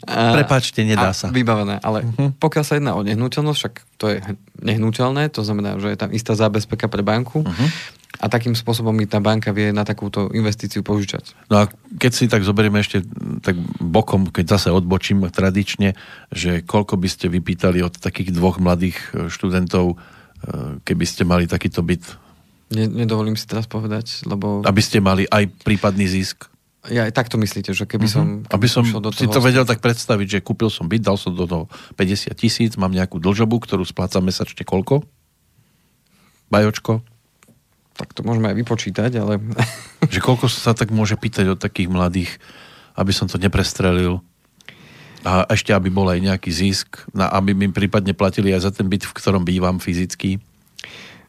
[0.06, 1.32] Prepačte, nedá sa.
[1.32, 2.30] Vybavené, ale uh-huh.
[2.38, 4.18] pokiaľ sa jedná o nehnuteľnosť, však to je
[4.62, 7.68] nehnuteľné, to znamená, že je tam istá zábezpeka pre banku uh-huh.
[8.22, 11.34] a takým spôsobom mi tá banka vie na takúto investíciu požičať.
[11.50, 13.02] No a keď si tak zoberieme ešte
[13.42, 15.98] tak bokom, keď zase odbočím tradične,
[16.32, 19.96] že koľko by ste vypýtali od takých dvoch mladých e, študentov, e,
[20.87, 22.24] keby ste mali takýto byt?
[22.74, 24.64] Nedovolím si teraz povedať, lebo...
[24.64, 26.48] Aby ste mali aj prípadný zisk?
[26.92, 28.25] Ja aj takto myslíte, že keby som...
[28.44, 31.16] Keby Aby som do toho si to vedel tak predstaviť, že kúpil som byt, dal
[31.16, 31.64] som do toho
[31.97, 35.01] 50 tisíc, mám nejakú dlžobu, ktorú splácam mesačne koľko?
[36.53, 37.01] Bajočko?
[37.94, 39.40] Tak to môžeme aj vypočítať, ale...
[40.12, 42.37] že koľko sa tak môže pýtať od takých mladých,
[43.01, 44.20] aby som to neprestrelil?
[45.25, 48.92] A ešte, aby bol aj nejaký zisk, na, aby mi prípadne platili aj za ten
[48.92, 50.37] byt, v ktorom bývam fyzicky.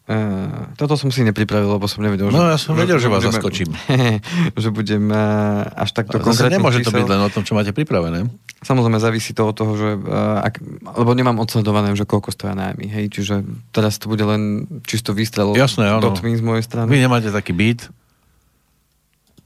[0.05, 2.37] Uh, toto som si nepripravil, lebo som nevedel, no, že...
[2.37, 3.69] No ja som vedel, že, že vás budeme, zaskočím.
[4.63, 6.61] že budem uh, až takto konkrétne.
[6.61, 6.93] nemôže čísel.
[6.93, 8.29] to byť len o tom, čo máte pripravené.
[8.61, 9.97] Samozrejme, závisí to od toho, že...
[9.97, 10.61] Uh, ak,
[11.01, 13.41] lebo nemám odsledované, že koľko stoja nájmy, hej, čiže
[13.73, 16.85] teraz to bude len čisto výstrel Jasné, do tmy z mojej strany.
[16.85, 17.89] Vy nemáte taký byt,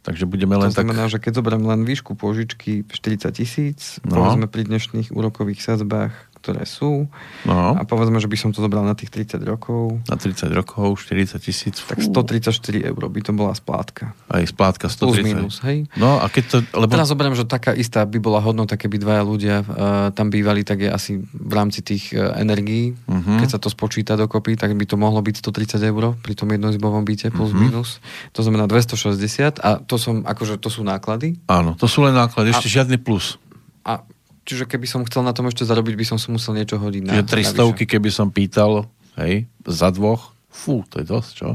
[0.03, 1.11] takže budeme len to znamená, tak...
[1.15, 4.19] že keď zoberiem len výšku požičky 40 tisíc, no.
[4.19, 7.11] povedzme pri dnešných úrokových sadzbách ktoré sú.
[7.43, 7.75] No.
[7.75, 9.99] A povedzme, že by som to zobral na tých 30 rokov.
[10.07, 11.83] Na 30 rokov, 40 tisíc.
[11.83, 12.55] Tak 134
[12.89, 14.15] eur by to bola splátka.
[14.31, 15.03] Aj splátka 130.
[15.03, 15.91] Plus minus, hej.
[15.99, 16.57] No a keď to...
[16.79, 16.95] Lebo...
[16.95, 19.67] Teraz zoberiem, že taká istá by bola hodnota, keby dvaja ľudia uh,
[20.15, 23.43] tam bývali, tak je asi v rámci tých uh, energií, uh-huh.
[23.43, 27.03] keď sa to spočíta dokopy, tak by to mohlo byť 130 eur pri tom jednoizbovom
[27.03, 27.59] byte plus uh-huh.
[27.59, 27.99] minus.
[28.31, 31.35] To znamená 260 a to som, akože to sú náklady.
[31.51, 33.35] Áno, to sú len náklady, ešte a, žiadny plus.
[33.83, 34.07] A
[34.49, 37.21] Čiže keby som chcel na tom ešte zarobiť, by som si musel niečo hodiť na
[37.21, 38.89] Čiže 300 keby som pýtal,
[39.21, 41.49] hej, za dvoch, fú, to je dosť, čo?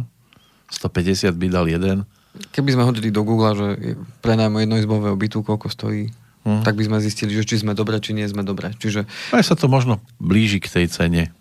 [0.70, 2.06] 150 by dal jeden.
[2.54, 6.14] Keby sme hodili do Google, že prenajmo jednoizbového bytu, koľko stojí,
[6.46, 6.62] hmm.
[6.62, 8.70] tak by sme zistili, že či sme dobre, či nie sme dobre.
[8.78, 9.10] Čiže...
[9.34, 11.34] Aj sa to možno blíži k tej cene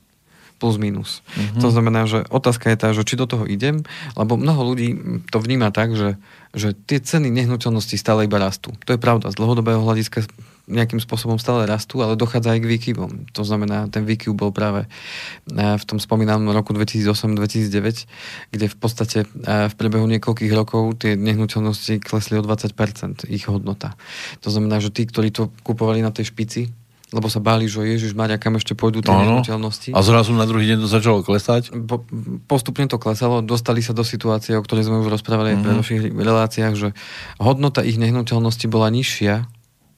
[0.63, 1.19] plus minus.
[1.35, 1.59] Mm-hmm.
[1.59, 3.83] To znamená, že otázka je tá, že či do toho idem,
[4.15, 4.95] lebo mnoho ľudí
[5.27, 6.15] to vníma tak, že,
[6.55, 8.71] že tie ceny nehnuteľnosti stále iba rastú.
[8.87, 9.27] To je pravda.
[9.27, 10.23] Z dlhodobého hľadiska
[10.63, 13.11] nejakým spôsobom stále rastú, ale dochádza aj k výkyvom.
[13.35, 18.07] To znamená, ten výkyv bol práve e, v tom spomínanom roku 2008-2009,
[18.55, 23.99] kde v podstate e, v priebehu niekoľkých rokov tie nehnuteľnosti klesli o 20% ich hodnota.
[24.39, 26.71] To znamená, že tí, ktorí to kupovali na tej špici,
[27.13, 29.93] lebo sa báli, že Ježiš Maria, kam ešte pôjdu tie nehnuteľnosti.
[29.93, 31.69] A zrazu na druhý deň to začalo klesať?
[31.85, 32.01] Po,
[32.49, 35.59] postupne to klesalo, dostali sa do situácie, o ktorej sme už rozprávali mm-hmm.
[35.59, 35.67] aj v mhm.
[35.69, 36.89] predošlých reláciách, že
[37.37, 39.45] hodnota ich nehnuteľnosti bola nižšia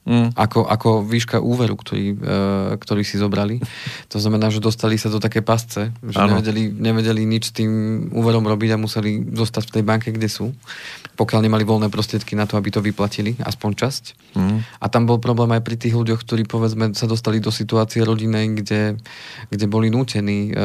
[0.06, 0.38] mm.
[0.38, 2.16] ako, ako výška úveru, ktorý, e,
[2.78, 3.58] ktorý si zobrali.
[4.14, 7.70] To znamená, že dostali sa do také pasce, že nevedeli, nevedeli nič s tým
[8.14, 10.54] úverom robiť a museli zostať v tej banke, kde sú,
[11.18, 14.04] pokiaľ nemali voľné prostriedky na to, aby to vyplatili, aspoň časť.
[14.38, 14.58] Mm.
[14.62, 18.62] A tam bol problém aj pri tých ľuďoch, ktorí povedzme sa dostali do situácie rodiny,
[18.62, 18.96] kde,
[19.50, 20.62] kde boli nútení e,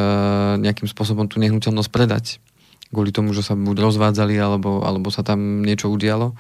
[0.62, 2.38] nejakým spôsobom tú nehnuteľnosť predať
[2.91, 6.36] kvôli tomu, že sa buď rozvádzali, alebo, alebo sa tam niečo udialo.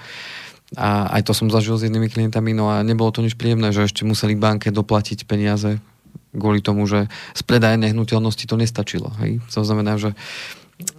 [0.79, 3.91] A aj to som zažil s jednými klientami, no a nebolo to nič príjemné, že
[3.91, 5.83] ešte museli banke doplatiť peniaze
[6.31, 9.11] kvôli tomu, že z predaje nehnuteľnosti to nestačilo.
[9.19, 9.43] Hej?
[9.51, 10.15] To znamená, že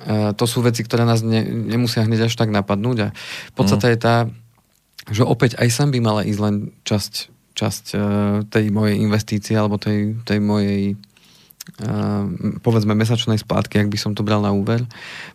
[0.05, 3.09] e, to sú veci, ktoré nás ne, nemusia hneď až tak napadnúť a
[3.57, 3.93] podstate mm.
[3.97, 4.17] je tá,
[5.09, 7.13] že opäť aj sem by mala ísť len časť,
[7.57, 7.99] časť e,
[8.53, 11.01] tej mojej investície alebo tej, tej mojej
[12.63, 14.83] povedzme mesačnej splátky, ak by som to bral na úver.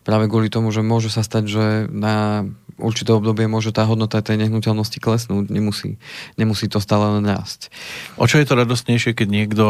[0.04, 2.44] Práve kvôli tomu, že môže sa stať, že na
[2.76, 5.48] určité obdobie môže tá hodnota tej nehnuteľnosti klesnúť.
[5.48, 5.96] Nemusí,
[6.36, 7.72] nemusí to stále len rásť.
[8.20, 9.66] O čo je to radostnejšie, keď niekto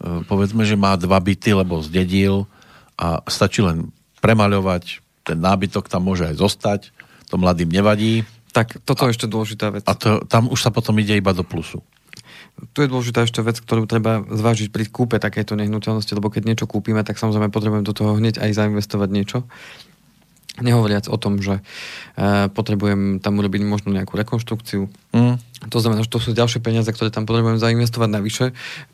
[0.00, 2.48] e, povedzme, že má dva byty, lebo zdedil
[2.96, 3.92] a stačí len
[4.24, 6.80] premaľovať, ten nábytok tam môže aj zostať,
[7.28, 8.24] to mladým nevadí.
[8.50, 9.84] Tak toto a, je ešte dôležitá vec.
[9.84, 11.84] A to, tam už sa potom ide iba do plusu
[12.72, 16.66] tu je dôležitá ešte vec, ktorú treba zvážiť pri kúpe takéto nehnuteľnosti, lebo keď niečo
[16.68, 19.38] kúpime, tak samozrejme potrebujeme do toho hneď aj zainvestovať niečo.
[20.60, 24.88] Nehovoriac o tom, že uh, potrebujem tam urobiť možno nejakú rekonštrukciu.
[25.10, 25.40] Mm.
[25.68, 28.44] To znamená, že to sú ďalšie peniaze, ktoré tam potrebujem zainvestovať navyše.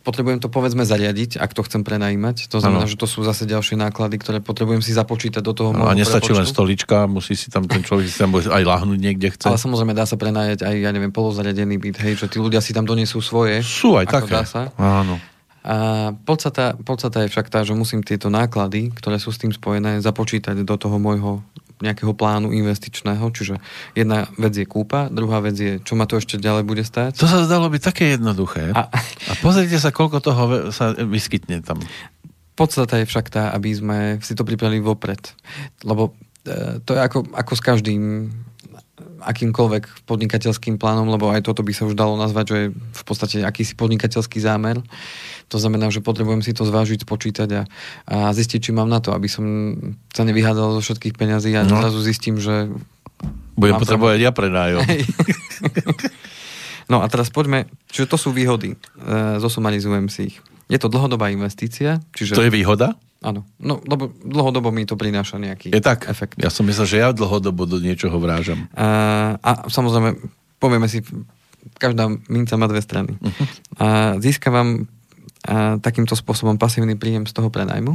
[0.02, 2.50] Potrebujem to povedzme zariadiť, ak to chcem prenajímať.
[2.50, 2.90] To znamená, ano.
[2.90, 5.70] že to sú zase ďalšie náklady, ktoré potrebujem si započítať do toho.
[5.70, 9.30] No, a nestačí len stolička, musí si tam ten človek si tam aj lahnúť niekde
[9.30, 9.46] chce.
[9.46, 12.74] Ale samozrejme dá sa prenajať aj, ja neviem, polozariadený byt, hej, že tí ľudia si
[12.74, 13.62] tam donesú svoje.
[13.62, 14.34] Sú aj také.
[14.34, 14.74] Dá sa.
[14.74, 15.22] Áno.
[15.66, 15.76] A
[16.14, 20.62] podstata, podstata je však tá, že musím tieto náklady, ktoré sú s tým spojené, započítať
[20.62, 21.42] do toho môjho
[21.76, 23.60] nejakého plánu investičného, čiže
[23.92, 27.20] jedna vec je kúpa, druhá vec je, čo ma to ešte ďalej bude stať.
[27.20, 28.72] To sa zdalo byť také jednoduché.
[28.72, 31.82] A, a pozrite sa, koľko toho sa vyskytne tam.
[32.56, 35.20] Podstata je však tá, aby sme si to pripravili vopred.
[35.84, 36.16] Lebo
[36.48, 38.32] e, to je ako, ako s každým
[39.20, 43.36] akýmkoľvek podnikateľským plánom, lebo aj toto by sa už dalo nazvať, že je v podstate
[43.44, 44.80] akýsi podnikateľský zámer.
[45.46, 47.62] To znamená, že potrebujem si to zvážiť, spočítať a,
[48.10, 49.44] a zistiť, či mám na to, aby som
[50.10, 51.78] sa nevyhádal zo všetkých peňazí a no.
[51.78, 52.70] zrazu zistím, že...
[53.54, 54.82] Budem potrebovať ja prenájom.
[56.92, 58.74] no a teraz poďme, čiže to sú výhody.
[58.74, 60.36] E, zosumarizujem si ich.
[60.66, 62.02] Je to dlhodobá investícia.
[62.18, 62.34] Čiže...
[62.34, 62.98] To je výhoda?
[63.24, 66.04] Áno, no lebo dlhodobo mi to prináša nejaký je tak?
[66.04, 66.36] efekt.
[66.36, 68.68] Ja som myslel, že ja dlhodobo do niečoho vrážam.
[68.76, 68.86] A,
[69.40, 70.20] a samozrejme,
[70.60, 71.00] povieme si,
[71.80, 73.16] každá minca má dve strany.
[73.16, 73.46] Uh-huh.
[73.80, 73.86] A
[74.20, 74.84] získavam
[75.80, 77.94] takýmto spôsobom pasívny príjem z toho prenajmu.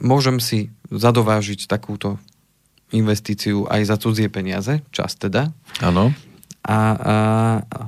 [0.00, 2.18] Môžem si zadovážiť takúto
[2.90, 5.54] investíciu aj za cudzie peniaze, čas teda.
[5.78, 6.10] Áno.
[6.60, 6.78] A, a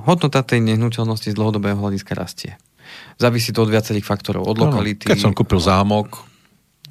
[0.07, 2.55] hodnota tej nehnuteľnosti z dlhodobého hľadiska rastie.
[3.19, 5.09] Závisí to od viacerých faktorov, od lokality.
[5.09, 6.23] Keď som kúpil zámok,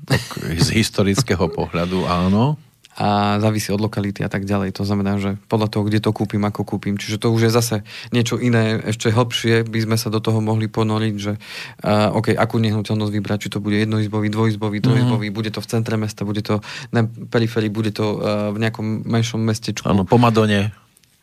[0.05, 0.21] tak
[0.59, 2.59] z historického pohľadu áno.
[2.93, 4.77] A závisí od lokality a tak ďalej.
[4.77, 7.01] To znamená, že podľa toho, kde to kúpim, ako kúpim.
[7.01, 7.77] Čiže to už je zase
[8.13, 12.61] niečo iné, ešte hlbšie by sme sa do toho mohli ponoriť, že uh, OK, akú
[12.61, 15.37] nehnuteľnosť vybrať, či to bude jednoizbový, dvojizbový, trojizbový, mm.
[15.37, 16.61] bude to v centre mesta, bude to
[16.93, 19.89] na periférii, bude to uh, v nejakom menšom mestečku.
[19.89, 20.83] Áno, po Madone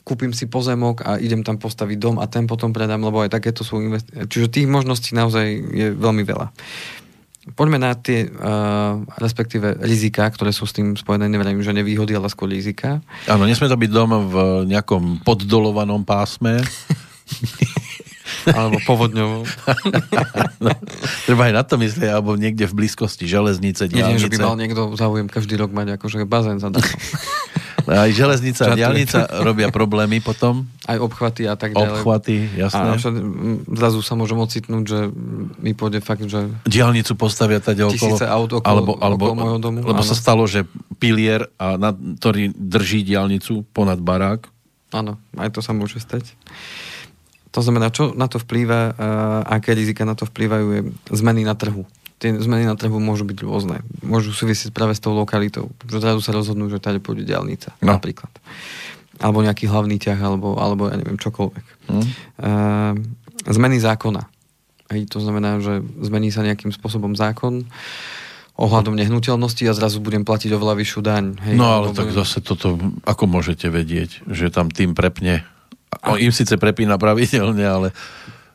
[0.09, 3.61] kúpim si pozemok a idem tam postaviť dom a ten potom predám, lebo aj takéto
[3.61, 4.25] sú investície.
[4.25, 6.49] Čiže tých možností naozaj je veľmi veľa.
[7.55, 12.27] Poďme na tie, uh, respektíve rizika, ktoré sú s tým spojené, neviem, že nevýhody, ale
[12.27, 12.99] skôr rizika.
[13.31, 14.35] Áno, nesme to byť dom v
[14.67, 16.59] nejakom poddolovanom pásme.
[18.47, 19.45] alebo povodňovom.
[20.63, 20.69] no,
[21.25, 24.15] treba aj na to myslieť, alebo niekde v blízkosti železnice, diálnice.
[24.15, 26.85] Nie, že by mal niekto záujem každý rok mať akože bazén zadarmo.
[27.89, 30.69] Aj železnica diálnica robia problémy potom.
[30.85, 32.01] Aj obchvaty a tak ďalej.
[32.01, 32.85] Obchvaty, jasné.
[32.85, 32.95] A
[33.73, 34.99] zrazu sa môžem ocitnúť, že
[35.57, 36.53] mi pôjde fakt, že...
[36.69, 37.97] Diálnicu postavia tady okolo...
[37.97, 39.77] Tisíce aut okolo, alebo, alebo, okolo môjho domu.
[39.81, 40.09] Lebo áno.
[40.09, 40.69] sa stalo, že
[41.01, 44.45] pilier, a na, ktorý drží diálnicu ponad barák.
[44.93, 46.37] Áno, aj to sa môže stať.
[47.49, 48.93] To znamená, čo na to vplýva,
[49.49, 53.39] aké rizika na to vplývajú, je zmeny na trhu tie zmeny na trhu môžu byť
[53.41, 53.79] rôzne.
[54.03, 55.71] Môžu súvisieť práve s tou lokalitou.
[55.87, 57.73] Že zrazu sa rozhodnú, že tady pôjde diálnica.
[57.79, 57.95] No.
[57.95, 58.29] Napríklad.
[59.19, 61.65] Alebo nejaký hlavný ťah, alebo, alebo ja neviem, čokoľvek.
[61.91, 62.05] Hmm.
[62.39, 62.93] Uh,
[63.47, 64.27] zmeny zákona.
[64.91, 67.63] Hej, to znamená, že zmení sa nejakým spôsobom zákon
[68.59, 71.23] ohľadom nehnuteľnosti a zrazu budem platiť oveľa vyššiu daň.
[71.47, 72.19] Hej, no ale tak budem...
[72.19, 72.75] zase toto,
[73.07, 75.47] ako môžete vedieť, že tam tým prepne
[75.95, 76.19] a...
[76.19, 77.87] im síce prepína pravidelne, ale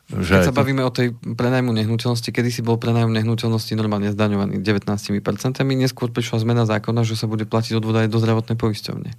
[0.05, 4.61] že Keď sa bavíme o tej prenajmu nehnuteľnosti, kedy si bol prenajm nehnuteľnosti normálne zdaňovaný
[4.61, 4.85] 19%,
[5.65, 9.09] neskôr prišla zmena zákona, že sa bude platiť odvod aj do zdravotnej poisťovne.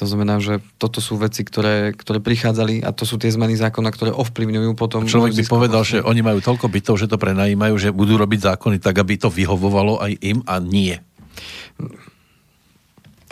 [0.00, 3.92] To znamená, že toto sú veci, ktoré, ktoré prichádzali a to sú tie zmeny zákona,
[3.92, 5.04] ktoré ovplyvňujú potom...
[5.04, 8.80] Človek by povedal, že oni majú toľko bytov, že to prenajímajú, že budú robiť zákony
[8.80, 10.96] tak, aby to vyhovovalo aj im a nie.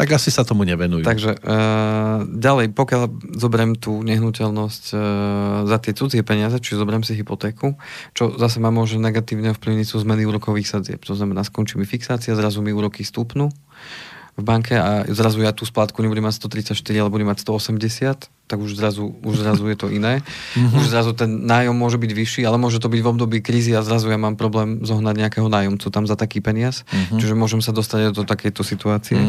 [0.02, 1.06] Tak asi sa tomu nevenujú.
[1.06, 3.02] Takže uh, ďalej, pokiaľ
[3.38, 5.00] zoberiem tú nehnuteľnosť uh,
[5.70, 7.78] za tie cudzie peniaze, čiže zoberiem si hypotéku,
[8.10, 11.06] čo zase ma môže negatívne ovplyvniť sú zmeny úrokových sadzieb.
[11.06, 13.54] To znamená, skončí mi fixácia, zrazu mi úroky stúpnu
[14.32, 18.58] v banke a zrazu ja tú splátku nebudem mať 134, ale budem mať 180, tak
[18.60, 20.24] už zrazu, už zrazu je to iné.
[20.56, 20.76] Mm-hmm.
[20.80, 23.84] Už zrazu ten nájom môže byť vyšší, ale môže to byť v období krízy a
[23.84, 26.88] zrazu ja mám problém zohnať nejakého nájomcu tam za taký peniaz.
[26.88, 27.18] Mm-hmm.
[27.20, 29.20] Čiže môžem sa dostať do takejto situácie.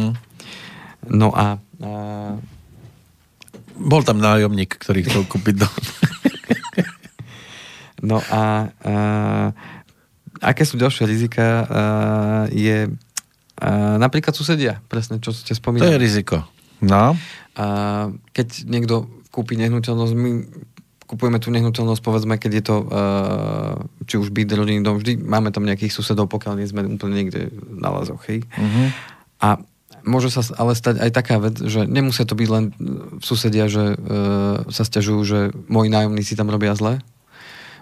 [1.09, 1.89] No a, a...
[3.73, 5.81] Bol tam nájomník, ktorý chcel kúpiť dom.
[8.09, 8.93] no a, a
[10.39, 11.43] aké sú ďalšie rizika?
[11.43, 11.81] A,
[12.53, 12.87] je
[13.59, 15.89] a, napríklad susedia, presne, čo ste spomínali.
[15.89, 16.37] To je riziko.
[16.79, 17.17] No.
[17.57, 17.65] A,
[18.31, 20.31] keď niekto kúpi nehnuteľnosť, my
[21.13, 23.77] kupujeme tú nehnuteľnosť, povedzme, keď je to, uh,
[24.09, 27.53] či už byt, rodinný dom, vždy máme tam nejakých susedov, pokiaľ nie sme úplne niekde
[27.69, 28.41] na lazoch, hej.
[28.57, 28.87] Uh-huh.
[29.43, 29.61] A
[30.03, 32.63] môže sa ale stať aj taká vec, že nemusia to byť len
[33.23, 35.39] susedia, že uh, sa stiažujú, že
[35.71, 36.99] moji nájomníci tam robia zle.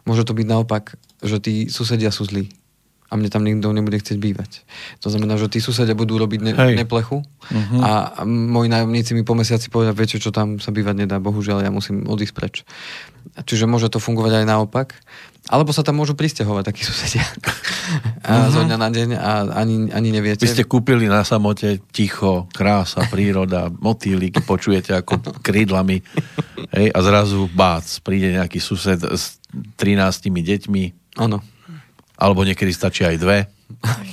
[0.06, 2.50] Môže to byť naopak, že tí susedia sú zlí.
[3.12, 4.64] A mne tam nikto nebude chcieť bývať.
[5.04, 7.80] To znamená, že tí susedia budú robiť ne, neplechu uh-huh.
[7.84, 11.72] a moji nájomníci mi po mesiaci povedia, viete, čo tam sa bývať nedá, bohužiaľ, ja
[11.76, 12.56] musím odísť preč.
[13.44, 14.96] Čiže môže to fungovať aj naopak.
[15.52, 18.48] Alebo sa tam môžu pristahovať takí susedia uh-huh.
[18.48, 20.48] zo dňa na deň a ani, ani neviete.
[20.48, 26.00] Vy ste kúpili na samote ticho, krása, príroda, motýliky, počujete ako krídlami
[26.72, 30.84] hej, a zrazu bác, príde nejaký sused s 13 deťmi.
[31.20, 31.44] Áno
[32.22, 33.50] alebo niekedy stačí aj dve.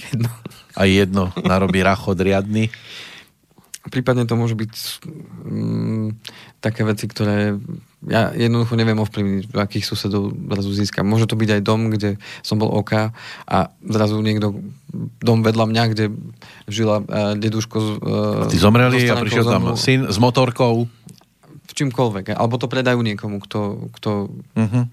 [0.08, 0.32] jedno.
[0.72, 2.72] Aj jedno narobí rachod riadny.
[3.88, 4.72] Prípadne to môžu byť
[5.48, 6.08] mm,
[6.60, 7.56] také veci, ktoré
[8.06, 11.08] ja jednoducho neviem ovplyvniť, akých susedov zrazu získam.
[11.08, 13.10] Môže to byť aj dom, kde som bol OK
[13.48, 14.54] a zrazu niekto,
[15.18, 16.04] dom vedľa mňa, kde
[16.70, 17.88] žila uh, deduško z...
[17.98, 20.86] Uh, a ty zomreli a prišiel tam syn s motorkou
[21.78, 22.34] čímkoľvek.
[22.34, 24.10] Alebo to predajú niekomu, kto, kto
[24.58, 24.84] uh-huh.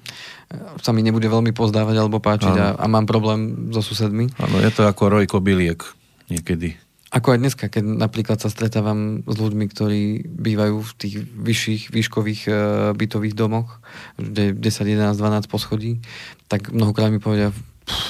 [0.80, 4.30] Sa mi nebude veľmi pozdávať alebo páčiť a, a mám problém so susedmi.
[4.38, 5.82] Áno, je to ako roj kobyliek
[6.30, 6.78] niekedy.
[7.16, 12.42] Ako aj dneska, keď napríklad sa stretávam s ľuďmi, ktorí bývajú v tých vyšších, výškových
[12.52, 12.56] uh,
[12.92, 13.80] bytových domoch,
[14.20, 16.04] kde 10, 11, 12 poschodí,
[16.52, 17.56] tak mnohokrát mi povedia,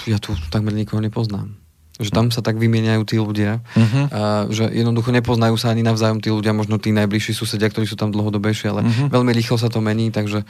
[0.10, 1.54] ja tu takmer nikoho nepoznám
[1.96, 4.06] že tam sa tak vymieňajú tí ľudia, uh-huh.
[4.12, 7.96] a, že jednoducho nepoznajú sa ani navzájom tí ľudia, možno tí najbližší susedia, ktorí sú
[7.96, 9.08] tam dlhodobejšie, ale uh-huh.
[9.08, 10.46] veľmi rýchlo sa to mení, takže e,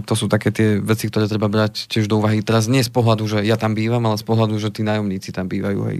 [0.00, 2.40] to sú také tie veci, ktoré treba brať tiež do úvahy.
[2.40, 5.44] Teraz nie z pohľadu, že ja tam bývam, ale z pohľadu, že tí nájomníci tam
[5.44, 5.80] bývajú.
[5.92, 5.98] Hej.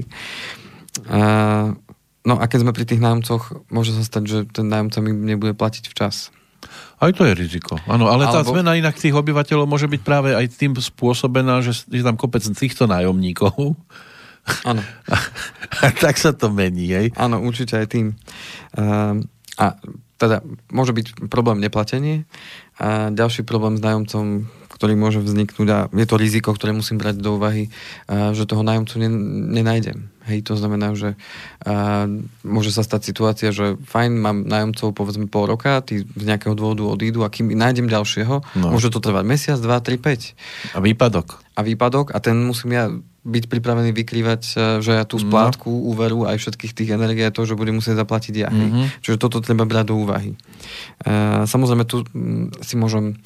[1.13, 1.21] A,
[2.25, 5.53] no a keď sme pri tých nájomcoch, môže sa stať, že ten nájomca mi nebude
[5.53, 6.33] platiť včas.
[6.97, 7.77] Aj to je riziko.
[7.85, 8.57] Áno, ale tá Alebo...
[8.57, 12.89] zmena inak tých obyvateľov môže byť práve aj tým spôsobená, že je tam kopec týchto
[12.89, 13.77] nájomníkov,
[14.63, 14.83] Áno.
[15.85, 17.07] A tak sa to mení, hej?
[17.19, 18.07] Áno, určite aj tým.
[18.79, 19.21] Uh,
[19.57, 19.77] a
[20.17, 20.41] teda
[20.73, 22.25] môže byť problém neplatenie
[22.81, 27.21] a ďalší problém s nájomcom, ktorý môže vzniknúť a je to riziko, ktoré musím brať
[27.21, 27.69] do úvahy,
[28.09, 29.01] uh, že toho nájomcu
[29.53, 30.09] nenájdem.
[30.27, 31.15] Hej, to znamená, že
[31.65, 32.09] uh,
[32.43, 36.85] môže sa stať situácia, že fajn, mám nájomcov povedzme pol roka, tí z nejakého dôvodu
[36.85, 38.67] odídu a kým nájdem ďalšieho, no.
[38.73, 40.37] môže to trvať mesiac, dva, tri, päť.
[40.77, 41.41] A výpadok.
[41.57, 42.85] A výpadok a ten musím ja
[43.27, 45.27] byť pripravený vykrývať, e, že ja tú no.
[45.27, 45.91] splátku no.
[45.91, 48.51] úveru aj všetkých tých energií to, že budem musieť zaplatiť ja.
[48.51, 49.03] Mm-hmm.
[49.03, 50.39] Čiže toto treba brať do úvahy.
[51.03, 53.19] Uh, samozrejme, tu mm, si môžem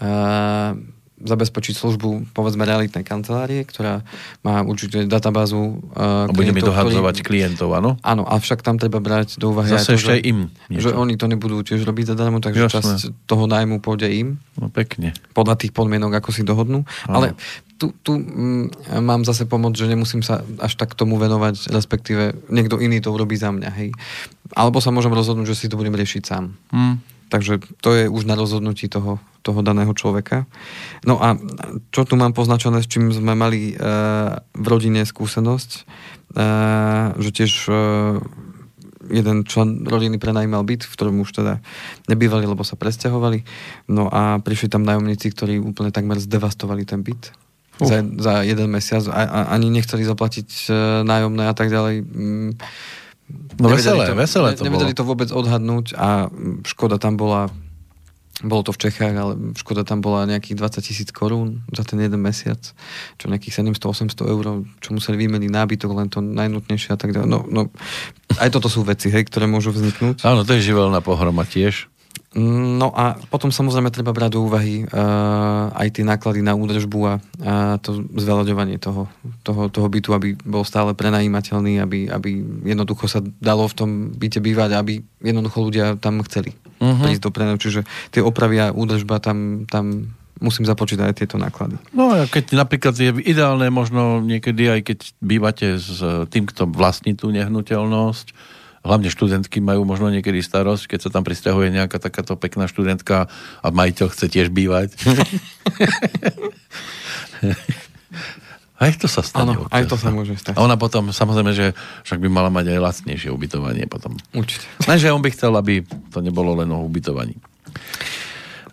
[0.00, 0.76] uh,
[1.16, 4.04] zabezpečiť službu, povedzme, realitnej kancelárie, ktorá
[4.44, 7.26] má určite databázu uh, A bude mi dohadzovať ktorý...
[7.26, 7.96] klientov, áno?
[8.04, 10.82] Áno, avšak tam treba brať do úvahy Zase aj to, ešte že, im niečo.
[10.84, 12.76] že oni to nebudú tiež robiť zadarmo, takže Jasné.
[12.76, 14.36] časť toho nájmu pôjde im.
[14.60, 15.16] No pekne.
[15.32, 16.84] Podľa tých podmienok, ako si dohodnú.
[17.08, 17.14] Áno.
[17.16, 17.26] Ale
[17.80, 22.76] tu, tu mm, mám zase pomoc, že nemusím sa až tak tomu venovať, respektíve niekto
[22.80, 23.92] iný to urobí za mňa, hej.
[24.52, 26.56] Alebo sa môžem rozhodnúť, že si to budem riešiť sám.
[26.72, 27.00] Hmm.
[27.26, 30.46] Takže to je už na rozhodnutí toho, toho daného človeka.
[31.02, 31.34] No a
[31.90, 33.74] čo tu mám poznačené, s čím sme mali e,
[34.38, 35.82] v rodine skúsenosť, e,
[37.18, 37.74] že tiež e,
[39.10, 41.62] jeden člen rodiny prenajímal byt, v ktorom už teda
[42.10, 43.46] nebývali, lebo sa presťahovali.
[43.90, 47.30] No a prišli tam nájomníci, ktorí úplne takmer zdevastovali ten byt
[47.82, 47.86] uh.
[47.86, 50.70] za, za jeden mesiac a, a ani nechceli zaplatiť e,
[51.06, 51.96] nájomné a tak ďalej.
[52.02, 52.50] Mm,
[53.58, 54.98] no veselé, to, veselé to Nevedeli bolo.
[54.98, 56.30] to vôbec odhadnúť a
[56.62, 57.50] škoda tam bola
[58.44, 62.20] bolo to v Čechách, ale škoda tam bola nejakých 20 tisíc korún za ten jeden
[62.20, 62.60] mesiac,
[63.16, 67.28] čo nejakých 700-800 eur, čo museli vymeniť nábytok, len to najnutnejšie a tak ďalej.
[67.32, 67.72] No, no,
[68.36, 70.20] aj toto sú veci, hej, ktoré môžu vzniknúť.
[70.28, 71.88] Áno, to je živelná pohroma tiež.
[72.36, 77.14] No a potom samozrejme treba brať do úvahy uh, aj tie náklady na údržbu a,
[77.40, 79.08] a to zveľaďovanie toho,
[79.40, 84.44] toho, toho bytu, aby bol stále prenajímateľný, aby, aby jednoducho sa dalo v tom byte
[84.44, 87.08] bývať, aby jednoducho ľudia tam chceli uh-huh.
[87.08, 87.56] prísť do prenajú.
[87.56, 87.80] Čiže
[88.12, 91.80] tie opravy a údržba tam, tam musím započítať aj tieto náklady.
[91.96, 97.16] No a keď napríklad je ideálne možno niekedy aj keď bývate s tým, kto vlastní
[97.16, 98.55] tú nehnuteľnosť,
[98.86, 103.26] hlavne študentky majú možno niekedy starosť, keď sa tam pristahuje nejaká takáto pekná študentka
[103.60, 104.94] a majiteľ chce tiež bývať.
[108.76, 109.56] Aj to sa stane.
[109.56, 110.52] Áno, aj to sa môže stať.
[110.52, 111.72] A ona potom, samozrejme, že
[112.04, 114.20] však by mala mať aj lacnejšie ubytovanie potom.
[114.36, 114.68] Určite.
[114.88, 115.80] Lenže on by chcel, aby
[116.12, 117.40] to nebolo len o ubytovaní.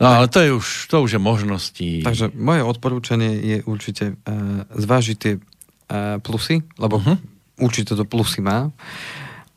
[0.03, 1.89] No ale to je už, to už je možnosti.
[2.03, 7.15] Takže moje odporúčanie je určite uh, zvážiť tie uh, plusy, lebo uh-huh.
[7.63, 8.75] určite to plusy má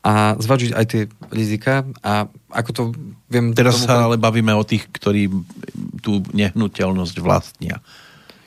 [0.07, 1.03] a zvažiť aj tie
[1.35, 2.83] rizika a ako to
[3.27, 3.51] viem...
[3.51, 3.91] Teraz tomu...
[3.91, 5.27] sa ale bavíme o tých, ktorí
[5.99, 7.83] tú nehnuteľnosť vlastnia.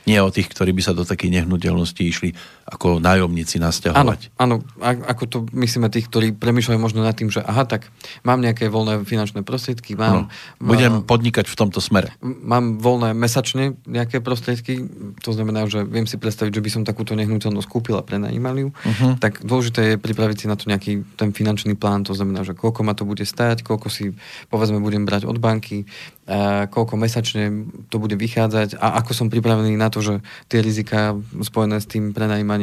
[0.09, 2.33] Nie o tých, ktorí by sa do takej nehnuteľnosti išli
[2.71, 4.35] ako nájomníci nasťahovať.
[4.39, 7.91] Áno, áno, ako to myslíme tých, ktorí premýšľajú možno nad tým, že aha, tak
[8.23, 10.31] mám nejaké voľné finančné prostriedky, mám...
[10.31, 12.15] No, budem podnikať v tomto smere.
[12.23, 14.87] Mám voľné mesačne nejaké prostriedky,
[15.19, 18.69] to znamená, že viem si predstaviť, že by som takúto nehnuteľnosť kúpil a prenajímal ju,
[18.71, 19.19] uh-huh.
[19.19, 22.87] tak dôležité je pripraviť si na to nejaký ten finančný plán, to znamená, že koľko
[22.87, 24.15] ma to bude stať, koľko si
[24.47, 25.91] povedzme budem brať od banky,
[26.31, 30.15] a koľko mesačne to bude vychádzať a ako som pripravený na to, že
[30.47, 32.60] tie rizika spojené s tým prenajímaním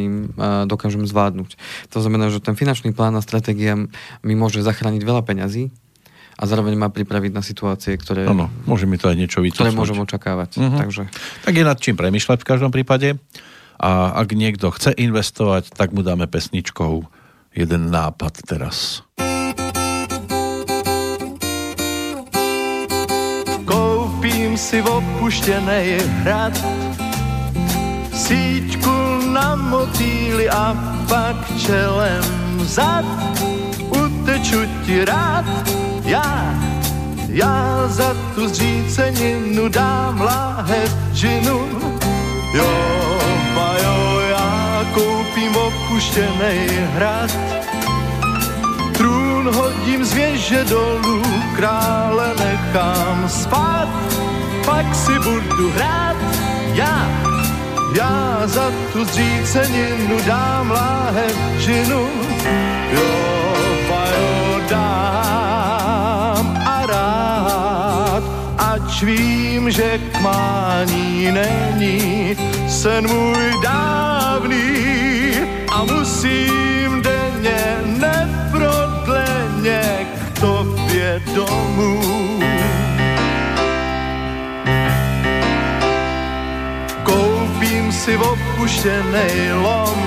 [0.69, 1.57] dokážem zvládnuť.
[1.93, 3.75] To znamená, že ten finančný plán a stratégia
[4.21, 5.73] mi môže zachrániť veľa peňazí
[6.37, 8.29] a zároveň má pripraviť na situácie, ktoré...
[8.29, 9.73] Áno, môže mi to aj niečo vycofnúť.
[9.73, 10.49] Ktoré môžem očakávať.
[10.61, 10.79] Uh-huh.
[10.85, 11.03] Takže...
[11.41, 13.17] Tak je nad čím premyšľať v každom prípade.
[13.77, 17.05] A ak niekto chce investovať, tak mu dáme pesničkou
[17.57, 19.01] jeden nápad teraz.
[24.57, 26.57] si v opuštěnej hrad,
[28.09, 28.96] síťku
[29.57, 30.75] na motýly a
[31.09, 32.23] pak čelem
[32.63, 33.05] zad.
[33.89, 35.45] Uteču ti rád,
[36.05, 36.55] já,
[37.29, 41.67] já za tu zříceninu dám láhev džinu.
[42.53, 42.71] Jo,
[43.83, 47.31] jo, já koupím opuštěnej hrad,
[48.97, 51.21] trůn hodím z věže dolů,
[51.55, 53.87] krále nechám spát
[54.67, 56.15] pak si budu hrát
[56.73, 57.26] já.
[57.95, 62.09] Já za tu zříceninu dám láhev žinu,
[62.93, 63.01] jo,
[64.11, 68.23] jo, dám a rád,
[68.57, 74.67] ač vím, že k mání není sen můj dávný
[75.71, 79.81] a musím denně neprodleně
[80.35, 82.39] k tobě domů.
[88.07, 89.99] Si opuštěnej lom,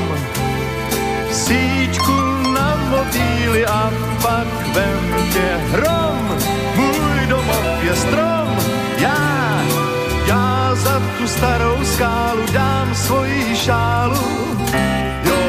[1.29, 2.17] síťku
[2.57, 3.93] na motýly a
[4.25, 6.17] pak vem tě hrom.
[6.81, 8.49] Můj domov je strom,
[8.97, 9.21] já,
[10.27, 14.25] já za tu starou skálu dám svoji šálu.
[15.29, 15.43] Jo,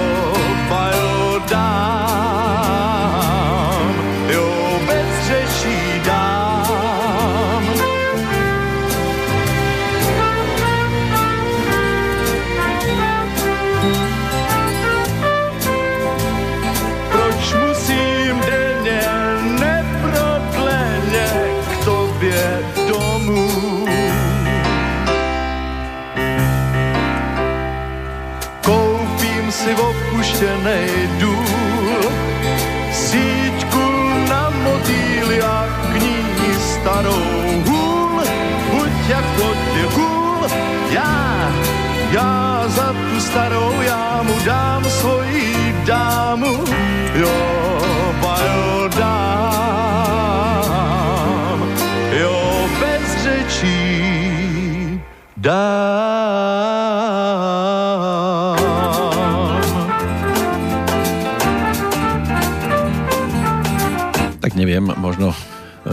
[0.92, 2.11] jo, dám,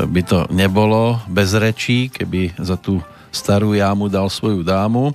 [0.09, 5.13] by to nebolo bez rečí, keby za tú starú jámu dal svoju dámu,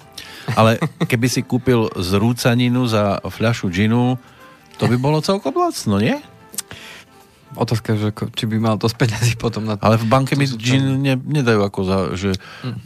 [0.53, 0.77] ale
[1.09, 4.21] keby si kúpil zrúcaninu za fľašu džinu,
[4.77, 6.17] to by bolo celkom lacno, nie?
[7.53, 9.85] Otázka, že či by mal dosť peniazy potom na to.
[9.85, 12.31] Ale v banke mi džin ne, nedajú ako za, že...
[12.65, 12.81] Mm.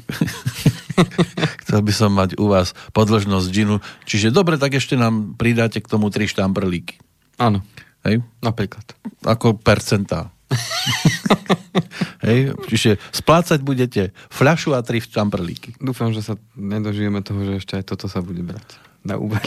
[1.64, 3.80] Chcel by som mať u vás podložnosť džinu.
[4.04, 7.00] Čiže dobre, tak ešte nám pridáte k tomu tri štamprlíky.
[7.40, 7.64] Áno.
[8.04, 8.28] Hej?
[8.44, 8.92] Napríklad.
[9.24, 10.36] Ako percentá.
[12.28, 15.76] Hej, čiže splácať budete fľašu a tri čamprlíky.
[15.80, 19.44] Dúfam, že sa nedožijeme toho, že ešte aj toto sa bude brať na úver.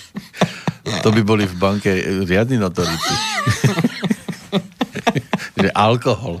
[1.04, 1.90] to by boli v banke
[2.26, 3.14] riadni notorici.
[5.62, 6.38] že alkohol.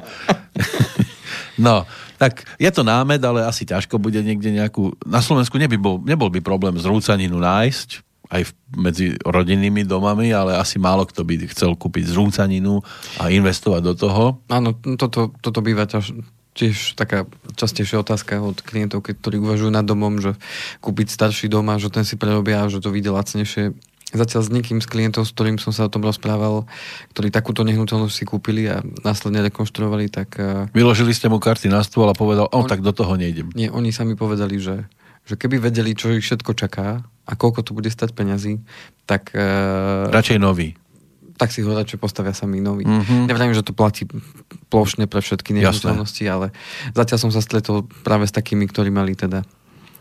[1.58, 1.82] no,
[2.18, 4.94] tak je to námed, ale asi ťažko bude niekde nejakú...
[5.06, 10.76] Na Slovensku neby bol, nebol by problém zrúcaninu nájsť, aj medzi rodinnými domami, ale asi
[10.76, 12.84] málo kto by chcel kúpiť zrúcaninu
[13.16, 14.24] a investovať do toho.
[14.52, 16.12] Áno, toto, toto býva ťaž,
[16.52, 17.24] tiež taká
[17.56, 20.36] častejšia otázka od klientov, ktorí uvažujú nad domom, že
[20.84, 23.64] kúpiť starší dom a že ten si prerobia že to vyjde lacnejšie.
[24.08, 26.64] Zatiaľ s nikým z klientov, s ktorým som sa o tom rozprával,
[27.12, 30.40] ktorí takúto nehnuteľnosť si kúpili a následne rekonštruovali, tak...
[30.40, 33.52] Eh, Vyložili ste mu karty na stôl a povedal, on, tak do toho nejdem.
[33.52, 34.88] Nie, oni sami povedali, že,
[35.28, 38.64] že keby vedeli, čo ich všetko čaká, a koľko to bude stať peňazí,
[39.04, 39.36] tak...
[39.36, 40.72] Uh, Radšej nový.
[41.38, 42.88] Tak si ho radšej postavia sami nový.
[42.88, 43.28] Mm-hmm.
[43.30, 44.08] Neviem, že to platí
[44.72, 46.50] plošne pre všetky nehnuteľnosti, ale
[46.96, 49.46] zatiaľ som sa stretol práve s takými, ktorí mali teda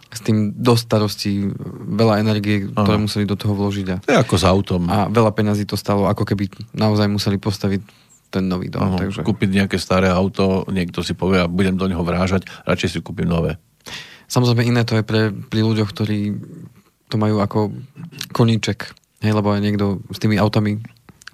[0.08, 1.52] s tým dosť starostí,
[2.00, 3.06] veľa energie, ktoré Áno.
[3.12, 4.88] museli do toho vložiť a, To je ako s autom.
[4.88, 7.82] a veľa peňazí to stalo, ako keby naozaj museli postaviť
[8.32, 8.96] ten nový dom.
[8.96, 9.24] Takže...
[9.24, 13.28] Kúpiť nejaké staré auto, niekto si povie, a budem do neho vrážať, radšej si kúpim
[13.28, 13.60] nové.
[14.28, 16.36] Samozrejme iné to je pre, pri ľuďoch, ktorí
[17.08, 17.72] to majú ako
[18.36, 18.92] koníček.
[19.24, 20.84] Hej, lebo aj niekto s tými autami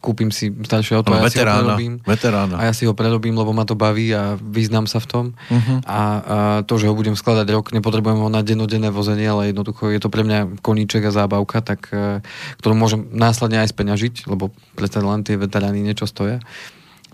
[0.03, 1.93] kúpim si staršie auto Áno, a ja si ho veterána, prerobím.
[2.03, 2.55] veterána.
[2.59, 5.25] A ja si ho prerobím, lebo ma to baví a vyznám sa v tom.
[5.47, 5.87] Mhm.
[5.87, 5.99] A, a
[6.67, 10.11] to, že ho budem skladať rok, nepotrebujem ho na dennodenné vozenie, ale jednoducho je to
[10.11, 12.19] pre mňa koníček a zábavka, tak, e,
[12.59, 16.43] ktorú môžem následne aj speňažiť, lebo predsa len tie veterány niečo stoja.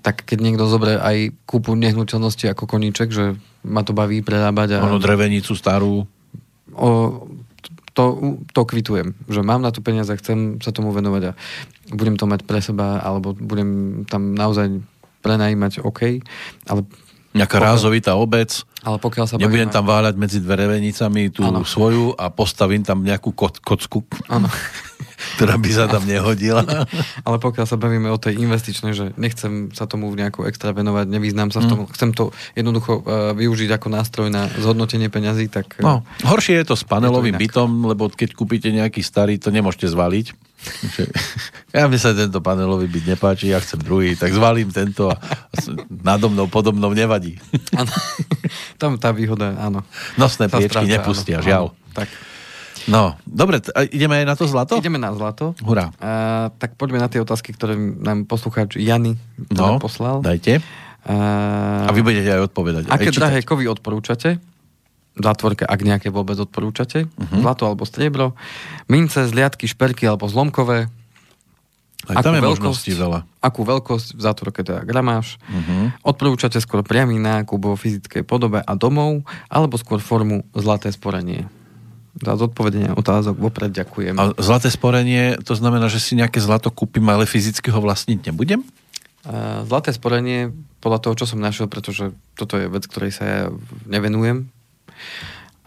[0.01, 4.83] Tak keď niekto zoberie aj kúpu nehnuteľnosti ako koníček, že ma to baví prerábať a
[4.83, 6.07] Ono drevenicu starú.
[6.69, 6.89] o,
[7.91, 8.03] to,
[8.47, 11.31] to kvitujem, že mám na to peniaze, chcem sa tomu venovať a
[11.91, 13.69] budem to mať pre seba, alebo budem
[14.05, 14.79] tam naozaj
[15.19, 16.23] prenajímať OK,
[16.65, 16.87] ale,
[17.29, 18.49] Nejaká Pokiaľ- rázovitá obec.
[18.81, 21.61] ale pokiaľ sa Nebudem bavíme- tam váľať medzi drevenicami tú Áno.
[21.61, 24.49] svoju a postavím tam nejakú ko- kocku, Áno.
[25.35, 26.63] ktorá by sa tam nehodila.
[27.27, 31.49] Ale pokiaľ sa bavíme o tej investičnej, že nechcem sa tomu nejako extra venovať, nevyznám
[31.49, 31.71] sa v Mm.
[31.75, 35.93] tom, chcem to jednoducho uh, využiť ako nástroj na zhodnotenie peňazí, tak uh, No,
[36.23, 40.27] horšie je to s panelovým to bytom, lebo keď kúpite nejaký starý, to nemôžete zvaliť.
[41.69, 45.15] Ja mi sa tento panelový byt nepáči, ja chcem druhý, tak zvalím tento a
[45.87, 47.37] nado mnou, podobnou nevadí.
[47.71, 47.93] áno,
[48.81, 49.85] tam tá výhoda, áno.
[50.15, 51.65] Nosné Sa priečky stráca, nepustia, áno, žiaľ.
[51.69, 51.93] áno.
[51.93, 52.07] Tak,
[52.89, 53.61] No, dobre,
[53.93, 54.73] ideme aj na to zlato?
[54.75, 55.53] ideme na zlato.
[55.61, 55.93] Hurá.
[55.95, 59.13] Uh, tak poďme na tie otázky, ktoré nám poslucháč Jany
[59.53, 60.25] No, poslal.
[60.25, 60.59] dajte.
[61.05, 62.83] Uh, A vy budete aj odpovedať.
[62.89, 63.19] Aké aj čítať.
[63.21, 64.41] drahé kovy odporúčate?
[65.15, 67.05] Zátvorke, ak nejaké vôbec odporúčate.
[67.05, 67.13] Mhm.
[67.19, 67.41] Uh-huh.
[67.45, 68.33] Zlato alebo striebro.
[68.89, 70.89] Mince, zliadky, šperky alebo zlomkové.
[72.09, 73.21] Aj tam je možností veľa.
[73.43, 75.37] Akú veľkosť v zátvorke teda gramáž.
[75.45, 75.91] Uh-huh.
[76.01, 81.45] Odporúčate skôr priamy nákup vo fyzickej podobe a domov, alebo skôr formu zlaté sporenie.
[82.17, 84.17] Za zodpovedenie otázok vopred ďakujem.
[84.17, 88.65] A zlaté sporenie, to znamená, že si nejaké zlato kúpim, ale fyzicky ho vlastniť nebudem?
[89.69, 90.49] Zlaté sporenie,
[90.79, 93.41] podľa toho, čo som našiel, pretože toto je vec, ktorej sa ja
[93.85, 94.47] nevenujem.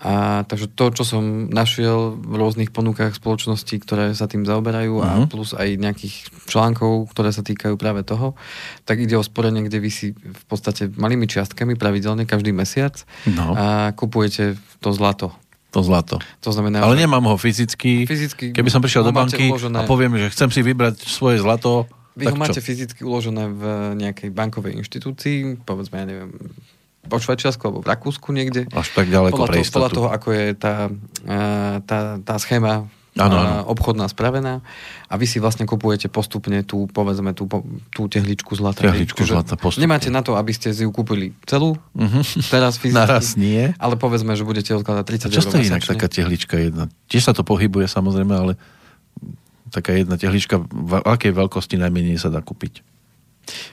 [0.03, 5.07] A takže to, čo som našiel v rôznych ponukách spoločností, ktoré sa tým zaoberajú uh-huh.
[5.07, 5.27] a Mhm.
[5.31, 8.35] plus aj nejakých článkov, ktoré sa týkajú práve toho,
[8.83, 13.55] tak ide o sporenie, kde vy si v podstate malými čiastkami pravidelne každý mesiac No.
[13.55, 15.31] a kupujete to zlato.
[15.73, 16.21] To zlato.
[16.45, 18.05] To znamená, Ale že nemám ho fyzicky.
[18.05, 21.89] fyzicky Keby som prišiel do banky uložené- a poviem, že chcem si vybrať svoje zlato,
[22.13, 22.69] Vy ho máte čo?
[22.69, 23.63] fyzicky uložené v
[23.97, 26.37] nejakej bankovej inštitúcii, povedzme, ja neviem,
[27.03, 28.69] po Švajčiarsku alebo v Rakúsku niekde.
[28.69, 29.97] Až tak ďaleko podľa, pre toho, podľa istotu.
[29.97, 30.75] toho, ako je tá,
[31.25, 31.39] a,
[31.83, 33.69] tá, tá schéma Áno, áno.
[33.69, 34.65] obchodná spravená
[35.05, 37.45] a vy si vlastne kupujete postupne tú, povedzme, tú,
[37.89, 38.81] tú tehličku zlata.
[38.83, 39.85] Tehličku zlata postupne.
[39.85, 42.25] Nemáte na to, aby ste si ju kúpili celú, Mhm.
[42.49, 42.97] teraz fyzicky.
[42.97, 43.77] Naraz nie.
[43.77, 46.89] Ale povedzme, že budete odkladať 30 Čo eur stojí inak taká tehlička jedna?
[47.05, 48.53] Tiež sa to pohybuje samozrejme, ale
[49.69, 52.81] taká jedna tehlička, v akej veľkosti najmenej sa dá kúpiť?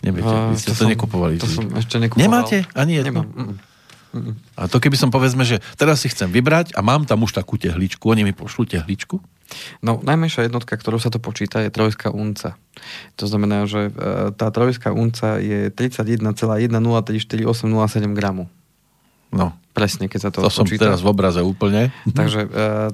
[0.01, 1.37] Neviete, A, vy ste to, som- nekupovali.
[1.37, 2.19] To som ešte nekupoval.
[2.19, 2.67] Nemáte?
[2.73, 3.23] Ani jednu?
[3.23, 3.55] Nemám.
[4.57, 7.61] A to keby som povedzme, že teraz si chcem vybrať a mám tam už takú
[7.61, 9.21] tehličku, oni mi pošlú tehličku?
[9.81, 12.53] No, najmenšia jednotka, ktorou sa to počíta, je trojská unca.
[13.17, 13.91] To znamená, že e,
[14.37, 18.45] tá trojská unca je 31,1034807 gramu.
[19.29, 20.91] No, Presne, keď sa to, to, som počíta.
[20.91, 21.93] teraz v obraze úplne.
[22.19, 22.47] Takže e,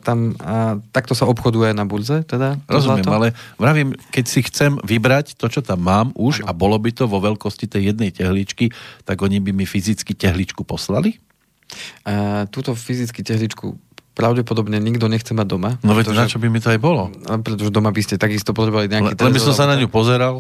[0.06, 2.62] tam a, takto sa obchoduje na burze, teda.
[2.70, 3.16] Rozumiem, zlato.
[3.16, 3.28] ale
[3.58, 6.52] vravím, keď si chcem vybrať to, čo tam mám už Áno.
[6.52, 8.70] a bolo by to vo veľkosti tej jednej tehličky,
[9.02, 11.18] tak oni by mi fyzicky tehličku poslali?
[12.06, 13.80] A, túto fyzicky tehličku
[14.16, 15.76] pravdepodobne nikto nechce mať doma.
[15.84, 17.12] No veď na čo by mi to aj bolo?
[17.44, 20.40] pretože doma by ste takisto potrebovali nejaký Len by som sa na ňu pozeral.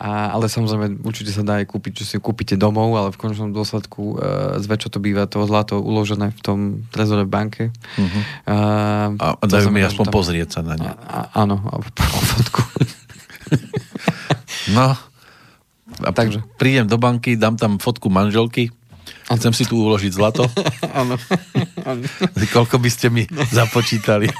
[0.00, 3.52] A, ale samozrejme, určite sa dá aj kúpiť, že si kúpite domov, ale v konečnom
[3.52, 4.24] dôsledku e,
[4.64, 7.64] zväčša to býva to zlato uložené v tom trezore v banke.
[8.00, 8.20] Mhm.
[8.48, 8.56] A,
[9.20, 10.88] A dajú mi aspoň tam- pozrieť sa na ňu.
[10.88, 12.64] A, a, áno, a fotku.
[14.72, 14.96] No.
[16.00, 16.40] A Takže.
[16.56, 18.72] prídem do banky, dám tam fotku manželky
[19.28, 20.48] a chcem si tu uložiť zlato.
[21.00, 21.20] áno.
[22.56, 24.30] Koľko by ste mi započítali?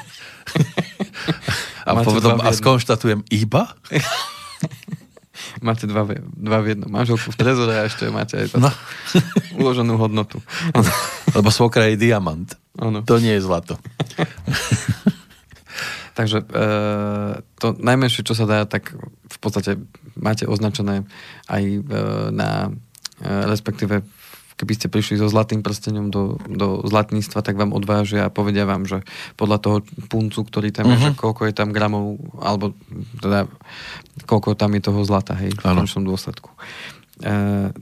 [1.81, 3.73] A, Máte potom, a skonštatujem iba?
[5.67, 6.91] Máte dva, v- dva v jednom.
[6.91, 8.71] Manželku v trezore a ešte máte aj No.
[9.61, 10.43] uloženú hodnotu.
[10.71, 10.91] Áno.
[11.33, 12.51] Lebo svokra je diamant.
[12.77, 13.03] áno.
[13.03, 13.79] To nie je zlato.
[16.11, 16.67] Takže e,
[17.57, 18.93] to najmenšie, čo sa dá, tak
[19.25, 19.79] v podstate
[20.19, 21.07] máte označené
[21.47, 21.81] aj e,
[22.29, 22.69] na,
[23.17, 24.05] e, respektíve
[24.61, 28.85] keby ste prišli so zlatým prstenom do, do zlatníctva, tak vám odvážia a povedia vám,
[28.85, 29.01] že
[29.35, 31.03] podľa toho puncu, ktorý tam je, Mhm.
[31.03, 32.77] že koľko je tam gramov, alebo
[33.17, 33.49] teda
[34.29, 36.53] koľko tam je toho zlata, hej, v končnom dôsledku.
[37.25, 37.73] E,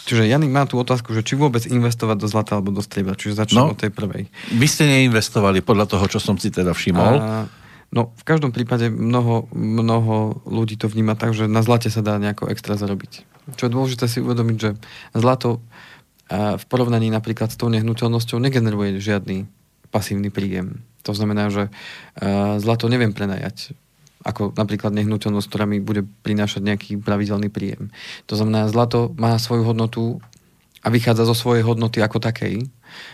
[0.00, 3.14] Čiže Jany má tú otázku, že či vôbec investovať do zlata alebo do striebra.
[3.14, 3.70] Čiže začnem No.
[3.70, 4.26] od tej prvej.
[4.50, 7.14] Vy ste neinvestovali podľa toho, čo som si teda všimol.
[7.14, 7.46] A,
[7.94, 12.18] no, v každom prípade mnoho, mnoho ľudí to vníma tak, že na zlate sa dá
[12.18, 13.22] nejako extra zarobiť.
[13.54, 14.70] Čo je dôležité si uvedomiť, že
[15.14, 15.62] zlato
[16.30, 19.50] v porovnaní napríklad s tou nehnuteľnosťou negeneruje žiadny
[19.90, 20.86] pasívny príjem.
[21.02, 23.74] To znamená, že a, zlato neviem prenajať
[24.20, 27.88] ako napríklad nehnuteľnosť, ktorá mi bude prinášať nejaký pravidelný príjem.
[28.28, 30.20] To znamená, zlato má svoju hodnotu
[30.80, 32.68] a vychádza zo svojej hodnoty ako takej,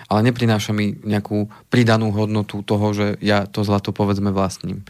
[0.06, 4.86] ale neprináša mi nejakú pridanú hodnotu toho, že ja to zlato povedzme vlastním.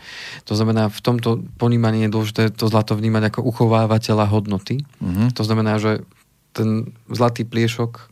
[0.49, 4.85] To znamená, v tomto ponímaní je dôležité to zlato vnímať ako uchovávateľa hodnoty.
[5.01, 5.37] Mhm.
[5.37, 6.05] To znamená, že
[6.57, 8.09] ten zlatý pliešok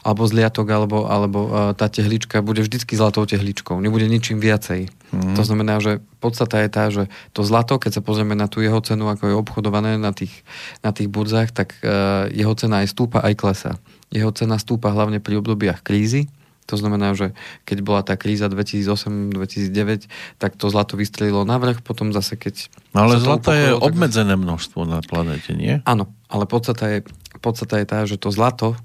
[0.00, 3.76] alebo zliatok, alebo, alebo uh, tá tehlička bude vždycky zlatou tehličkou.
[3.84, 4.88] Nebude ničím viacej.
[5.12, 5.36] Mm.
[5.36, 8.80] To znamená, že podstata je tá, že to zlato, keď sa pozrieme na tú jeho
[8.80, 10.32] cenu, ako je obchodované na tých,
[10.80, 13.72] na tých burzách, tak uh, jeho cena aj stúpa, aj klesa.
[14.08, 16.32] Jeho cena stúpa hlavne pri obdobiach krízy,
[16.70, 17.34] to znamená, že
[17.66, 20.06] keď bola tá kríza 2008-2009,
[20.38, 22.70] tak to zlato vystrelilo navrh, potom zase keď...
[22.94, 25.82] No ale zlata je tak- obmedzené množstvo na planete, nie?
[25.82, 27.02] Áno, ale podstata je,
[27.42, 28.78] podstata je tá, že to zlato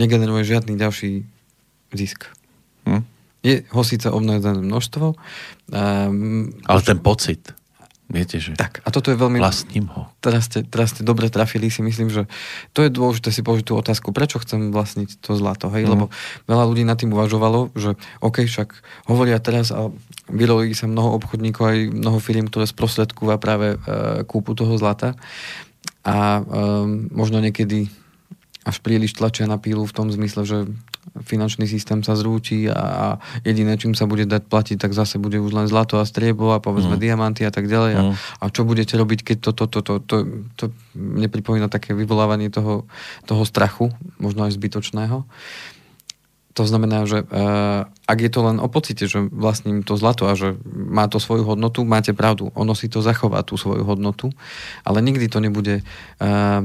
[0.00, 1.26] negeneruje žiadny ďalší
[1.94, 2.26] zisk.
[2.84, 3.02] Hm?
[3.44, 5.14] Je ho síce obmedzené množstvo.
[5.68, 7.52] Um, Ale ten pocit,
[8.08, 9.36] viete, že tak, a toto je veľmi...
[9.36, 10.08] vlastním ho.
[10.24, 12.24] Teraz ste, teraz ste dobre trafili, si myslím, že
[12.72, 15.84] to je dôležité si položiť tú otázku, prečo chcem vlastniť to zlato, hej?
[15.84, 15.90] Mhm.
[15.92, 16.04] Lebo
[16.48, 18.80] veľa ľudí nad tým uvažovalo, že OK, však
[19.12, 19.92] hovoria teraz a
[20.32, 25.20] vyrolí sa mnoho obchodníkov, aj mnoho firiem, ktoré sprostredkúva práve e, kúpu toho zlata
[26.00, 26.42] a e,
[27.12, 27.92] možno niekedy
[28.64, 30.58] až príliš tlačia na pílu v tom zmysle, že
[31.28, 33.06] finančný systém sa zrúti a, a
[33.44, 36.64] jediné, čím sa bude dať platiť, tak zase bude už len zlato a striebo a
[36.64, 37.02] povedzme Mm.
[37.04, 37.92] diamanty a tak ďalej.
[37.92, 38.14] A, Mm.
[38.16, 40.24] a čo budete robiť, keď toto, toto, to, to,
[40.56, 40.64] to
[40.96, 42.88] mne pripomína také vyvolávanie toho,
[43.28, 45.28] toho strachu, možno aj zbytočného.
[46.54, 50.38] To znamená, že uh, ak je to len o pocite, že vlastním to zlato a
[50.38, 52.54] že má to svoju hodnotu, máte pravdu.
[52.54, 54.30] Ono si to zachová tú svoju hodnotu,
[54.86, 56.62] ale nikdy to nebude uh,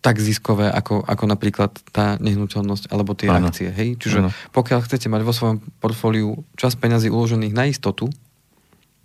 [0.00, 3.48] tak ziskové, ako, ako napríklad tá nehnuteľnosť alebo tie Áno.
[3.48, 3.68] akcie.
[3.68, 4.00] Hej?
[4.00, 4.30] Čiže Áno.
[4.50, 8.08] pokiaľ chcete mať vo svojom portfóliu čas peňazí uložených na istotu,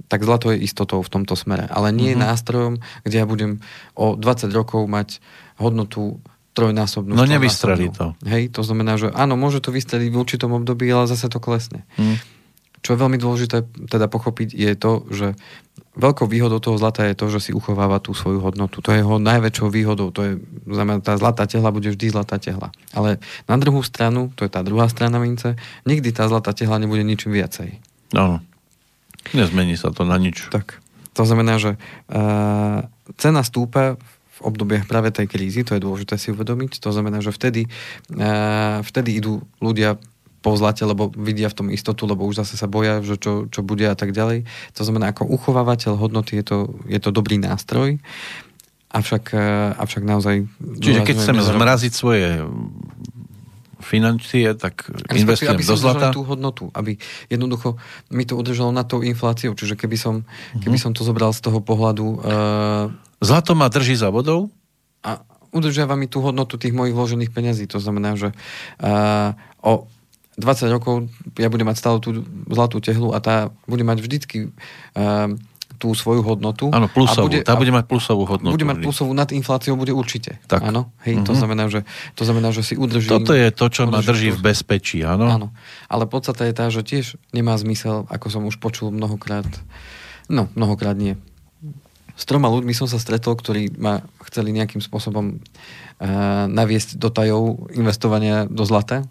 [0.08, 1.68] tak zlato je istotou v tomto smere.
[1.68, 2.16] Ale nie Mhm.
[2.16, 2.26] mm-hmm.
[2.26, 2.74] nástrojom,
[3.04, 3.52] kde ja budem
[3.93, 5.20] o 20 rokov mať
[5.58, 6.20] hodnotu
[6.54, 7.12] trojnásobnú.
[7.12, 8.16] No nevystrelí to.
[8.24, 11.84] Hej, to znamená, že áno, môže to vystreliť v určitom období, ale zase to klesne.
[12.00, 12.16] Hm.
[12.86, 15.34] Čo je veľmi dôležité teda pochopiť je to, že
[15.98, 18.78] veľkou výhodou toho zlata je to, že si uchováva tú svoju hodnotu.
[18.86, 20.14] To je jeho najväčšou výhodou.
[20.14, 20.32] To je,
[20.70, 22.70] znamená, tá zlatá tehla bude vždy zlatá tehla.
[22.94, 23.18] Ale
[23.50, 25.58] na druhú stranu, to je tá druhá strana mince,
[25.90, 27.82] nikdy tá zlatá tehla nebude ničím viacej.
[28.14, 28.46] Áno.
[29.34, 30.54] Nezmení sa to na nič.
[30.54, 30.78] Tak.
[31.18, 32.86] To znamená, že uh,
[33.18, 33.98] cena stúpa
[34.36, 36.84] v obdobiach práve tej krízy, to je dôležité si uvedomiť.
[36.86, 37.66] To znamená, že vtedy,
[38.14, 39.98] uh, vtedy idú ľudia
[40.46, 43.66] po zlate, lebo vidia v tom istotu, lebo už zase sa boja, že čo, čo
[43.66, 44.46] bude a tak ďalej.
[44.78, 47.98] To znamená, ako uchovávateľ hodnoty je to, je to dobrý nástroj,
[48.93, 50.46] avšak, uh, avšak naozaj...
[50.62, 52.46] Čiže keď chceme nezarobí- zmraziť svoje
[53.82, 56.10] financie, tak investujem do zlata.
[56.14, 56.98] tú hodnotu, aby
[57.30, 57.78] jednoducho
[58.14, 59.54] mi to udržalo nad tou infláciou.
[59.54, 60.26] Čiže keby som,
[60.58, 62.89] keby som to zobral z toho pohľadu uh,
[63.22, 64.50] Zlato ma drží za vodou?
[65.06, 65.22] a
[65.54, 67.70] udržiava mi tú hodnotu tých mojich vložených peňazí.
[67.70, 69.86] To znamená, že uh, o
[70.36, 71.08] 20 rokov
[71.40, 74.52] ja budem mať stále tú zlatú tehlu a tá bude mať vždycky
[74.96, 75.32] uh,
[75.76, 76.72] tú svoju hodnotu.
[76.72, 77.28] Áno, plusovú.
[77.36, 78.56] A tá bude mať plusovú hodnotu.
[78.56, 80.40] bude mať plusovú nad infláciou, bude určite.
[80.48, 80.64] Tak.
[80.72, 81.40] Áno, hej, to, Mhm.
[81.40, 81.84] znamená, že,
[82.16, 83.12] to znamená, že si udržím...
[83.12, 85.28] Toto je to, čo ma drží v bezpečí, áno?
[85.28, 85.48] Áno,
[85.92, 89.48] ale podstata je tá, že tiež nemá zmysel, ako som už počul mnohokrát,
[90.32, 91.20] no, mnohokrát nie.
[92.16, 94.00] S troma ľuďmi som sa stretol, ktorí ma
[94.32, 99.04] chceli nejakým spôsobom uh, naviesť do tajov investovania do zlata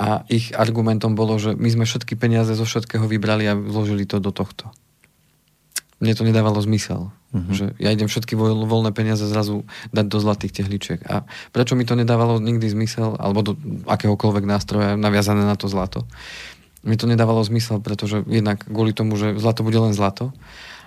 [0.00, 4.18] a ich argumentom bolo, že my sme všetky peniaze zo všetkého vybrali a vložili to
[4.18, 4.72] do tohto.
[6.02, 7.14] Mne to nedávalo zmysel.
[7.32, 7.54] Mm-hmm.
[7.54, 9.64] Že ja idem všetky voľ, voľné peniaze zrazu
[9.94, 11.00] dať do zlatých tehličiek.
[11.08, 11.24] A
[11.54, 13.52] prečo mi to nedávalo nikdy zmysel, alebo do
[13.88, 16.04] akéhokoľvek nástroja naviazané na to zlato?
[16.82, 20.34] Mi to nedávalo zmysel, pretože jednak kvôli tomu, že zlato bude len zlato.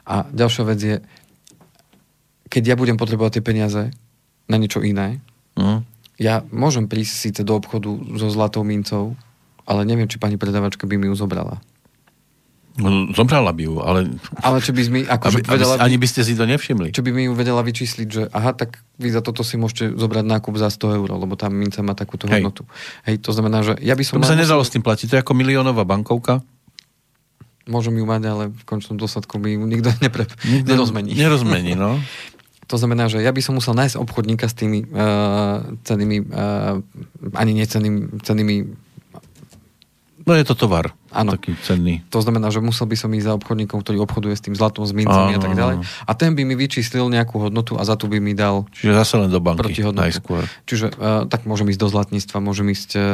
[0.05, 0.95] A ďalšia vec je,
[2.51, 3.81] keď ja budem potrebovať tie peniaze
[4.45, 5.23] na niečo iné,
[5.55, 5.87] Hm?
[6.15, 9.15] Ja môžem prísť síce do obchodu so zlatou mincov,
[9.65, 11.59] ale neviem, či pani predavačka by mi ju zobrala.
[12.75, 16.27] No, Zobrala by ju, ale Ale či by mi, aby, akože aby, ani by ste
[16.27, 16.91] si to nevšimli.
[16.91, 20.27] čo by mi ju vedela vyčísliť, že aha, tak vy za toto si môžete zobrať
[20.27, 22.43] nákup za 100 eur, lebo tá minca má takúto Hej.
[22.43, 22.67] hodnotu.
[23.07, 24.19] Hej, to znamená, že ja by som...
[24.19, 25.07] To by sa mal- nedalo s tým platiť.
[25.07, 26.43] To je ako miliónová bankovka.
[27.63, 30.27] Môžem ju mať, ale v končnom dôsledku mi ju nikto nepre...
[30.43, 31.15] nerozmení.
[31.15, 31.95] Nerozmení, no.
[32.65, 36.81] To znamená, že ja by som musel nájsť obchodníka s tými uh, cenými, uh,
[37.37, 38.55] ani necenými, cenými
[40.25, 40.89] No je to tovar.
[41.13, 41.37] Áno.
[41.37, 42.01] Taký cenný.
[42.09, 44.89] To znamená, že musel by som ísť za obchodníkom, ktorý obchoduje s tým zlatom, s
[44.89, 45.85] mincami a tak ďalej.
[45.85, 49.21] A ten by mi vyčíslil nejakú hodnotu a za to by mi dal Čiže zase
[49.21, 50.49] len do banky najskôr.
[50.65, 53.05] Čiže uh, tak môžem ísť do zlatníctva, môžem ísť uh,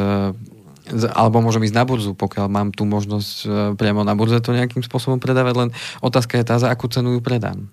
[0.89, 4.81] alebo môžem ísť na burzu, pokiaľ mám tú možnosť uh, priamo na burze to nejakým
[4.81, 5.69] spôsobom predávať, len
[6.01, 7.69] otázka je tá, za akú cenu ju predám.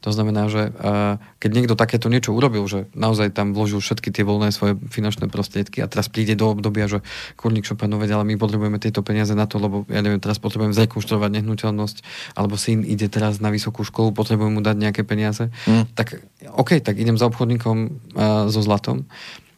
[0.00, 4.24] To znamená, že uh, keď niekto takéto niečo urobil, že naozaj tam vložil všetky tie
[4.24, 7.04] voľné svoje finančné prostriedky a teraz príde do obdobia, že
[7.36, 10.72] kurník Chopinov vedia, ale my potrebujeme tieto peniaze na to, lebo ja neviem, teraz potrebujem
[10.72, 11.96] zrekonštruovať nehnuteľnosť,
[12.38, 15.88] alebo syn ide teraz na vysokú školu, potrebujem mu dať nejaké peniaze, Mm.
[15.98, 16.22] tak
[16.54, 17.76] OK, tak idem za obchodníkom
[18.14, 19.08] uh, so zlatom.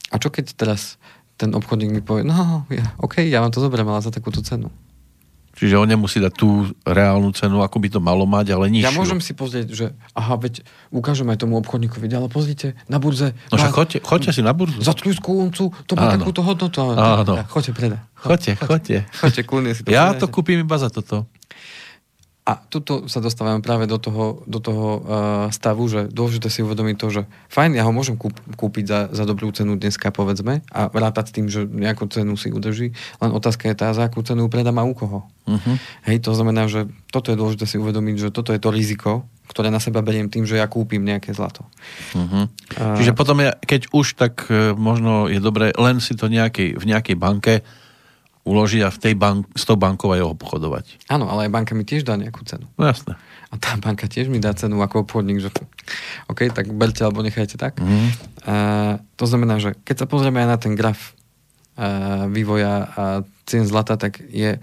[0.09, 0.97] A čo keď teraz
[1.39, 4.69] ten obchodník mi povie, no, ja, OK, ja vám to zoberiem, ale za takúto cenu.
[5.55, 6.49] Čiže on nemusí dať tú
[6.83, 8.85] reálnu cenu, ako by to malo mať, ale nižšiu.
[8.85, 13.35] Ja môžem si pozrieť, že aha, veď ukážem aj tomu obchodníkovi, ale pozrite, na burze
[13.51, 14.79] No však má choďte, choďte si na burzu.
[14.79, 16.15] za trúskú uncu, to má Áno.
[16.15, 16.79] takúto hodnotu.
[16.79, 17.43] Áno.
[17.43, 17.99] Tak, Choďte, predaj.
[18.15, 18.97] Choďte, choďte.
[19.13, 20.21] Choďte, kľudne si to Ja predajte.
[20.21, 21.27] to kúpim iba za toto.
[22.49, 25.03] A tuto sa dostávame práve do toho, do toho uh,
[25.53, 27.23] stavu, že dôležité si uvedomiť to, že
[27.53, 31.35] fajn, ja ho môžem kúp, kúpiť za, za dobrú cenu dneska, povedzme, a rátať s
[31.37, 34.89] tým, že nejakú cenu si udrží, len otázka je tá, za akú cenu predám a
[34.89, 35.29] u koho.
[35.45, 35.77] Uh-huh.
[36.09, 39.69] Hej, to znamená, že toto je dôležité si uvedomiť, že toto je to riziko, ktoré
[39.69, 41.69] na seba beriem tým, že ja kúpim nejaké zlato.
[42.17, 42.49] Uh-huh.
[42.81, 46.81] A- Čiže potom, je, keď už, tak e, možno je dobré len si to nejakej,
[46.81, 47.61] v nejakej banke
[48.49, 51.05] uložiť a v tej bank, s tou bankou aj obchodovať.
[51.13, 52.65] Áno, ale aj banka mi tiež dá nejakú cenu.
[52.81, 53.21] No jasné.
[53.53, 55.53] A tá banka tiež mi dá cenu ako obchodník, že
[56.33, 57.77] OK, tak berte alebo nechajte tak.
[57.77, 58.09] Mhm.
[58.49, 58.55] A,
[59.21, 61.13] to znamená, že keď sa pozrieme aj na ten graf
[61.77, 63.03] a, vývoja a
[63.45, 64.57] cien zlata, tak je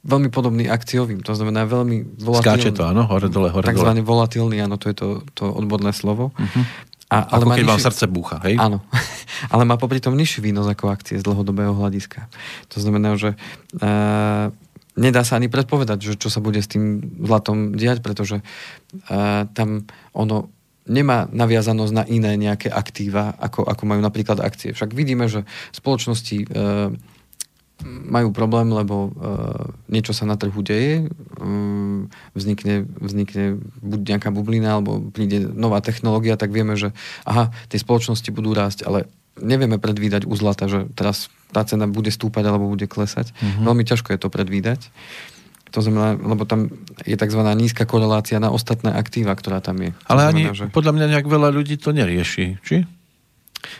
[0.00, 1.20] veľmi podobný akciovým.
[1.28, 2.44] To znamená veľmi volatilný.
[2.44, 3.04] Skáče to, áno?
[3.04, 4.00] Hore, dole, hore, dole.
[4.00, 6.32] volatilný, áno, to je to, to odborné slovo.
[6.36, 6.89] Mhm.
[7.10, 8.54] A, Ako má keď vám nižší- srdce búcha, hej?
[8.54, 8.86] Áno,
[9.52, 12.30] ale má popri tom nižší výnos ako akcie z dlhodobého hľadiska.
[12.70, 14.54] To znamená, že uh,
[14.94, 19.90] nedá sa ani predpovedať, že čo sa bude s tým zlatom diať, pretože uh, tam
[20.14, 20.54] ono
[20.86, 24.70] nemá naviazanosť na iné nejaké aktíva, ako, ako majú napríklad akcie.
[24.74, 26.94] Však vidíme, že spoločnosti uh,
[27.86, 31.08] majú problém, lebo uh, niečo sa na trhu deje,
[31.40, 37.78] um, vznikne, vznikne buď nejaká bublina, alebo príde nová technológia, tak vieme, že aha, tie
[37.80, 39.08] spoločnosti budú rásť, ale
[39.40, 43.32] nevieme predvídať u zlata, že teraz tá cena bude stúpať alebo bude klesať.
[43.32, 43.64] Mm-hmm.
[43.66, 44.80] Veľmi ťažko je to predvídať.
[45.70, 46.66] To znamená, lebo tam
[47.06, 47.40] je tzv.
[47.54, 49.90] nízka korelácia na ostatné aktíva, ktorá tam je.
[50.10, 50.64] Ale ani, znamená, že...
[50.74, 52.82] podľa mňa nejak veľa ľudí to nerieši, či?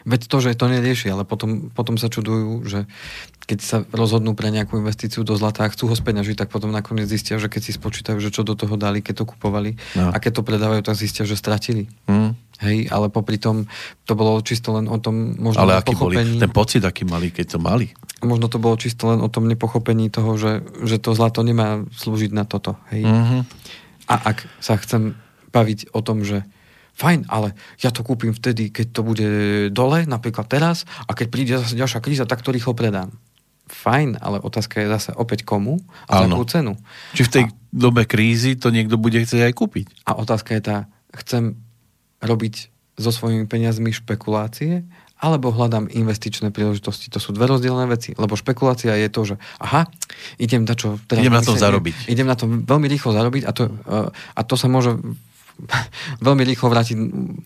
[0.05, 2.85] Veď to, že to nerieši, ale potom, potom sa čudujú, že
[3.45, 7.11] keď sa rozhodnú pre nejakú investíciu do zlata a chcú ho speňažiť, tak potom nakoniec
[7.11, 10.14] zistia, že keď si spočítajú, že čo do toho dali, keď to kupovali No.
[10.14, 11.91] a keď to predávajú, tak zistia, že stratili.
[12.07, 12.37] Hm.
[12.61, 13.64] Hej, ale popri tom
[14.05, 16.39] to bolo čisto len o tom možno Ale aký boli, nepochopení.
[16.39, 17.89] ten pocit, aký mali, keď to mali.
[18.20, 22.31] Možno to bolo čisto len o tom nepochopení toho, že, že to zlato nemá slúžiť
[22.37, 22.76] na toto.
[22.93, 23.09] Hej.
[23.09, 23.39] Mhm.
[24.07, 25.16] A ak sa chcem
[25.51, 26.45] baviť o tom, že
[27.01, 29.28] fajn, ale ja to kúpim vtedy, keď to bude
[29.72, 33.16] dole, napríklad teraz, a keď príde zase ďalšia kríza, tak to rýchlo predám.
[33.70, 36.36] Fajn, ale otázka je zase opäť komu a za Áno.
[36.36, 36.72] akú cenu.
[37.16, 39.86] Či v tej dobe krízy to niekto bude chcieť aj kúpiť.
[40.05, 40.76] A otázka je tá,
[41.16, 41.57] chcem
[42.20, 42.68] robiť
[43.01, 44.84] so svojimi peniazmi špekulácie,
[45.20, 47.12] alebo hľadám investičné príležitosti.
[47.12, 48.16] To sú dve rozdielne veci.
[48.16, 49.84] Lebo špekulácia je to, že aha,
[50.40, 51.20] idem na čo teraz...
[51.20, 52.09] Idem na tom zarobiť.
[52.09, 54.96] Idem na to veľmi rýchlo zarobiť a to, uh, a to sa môže
[56.27, 56.97] veľmi rýchlo vrátiť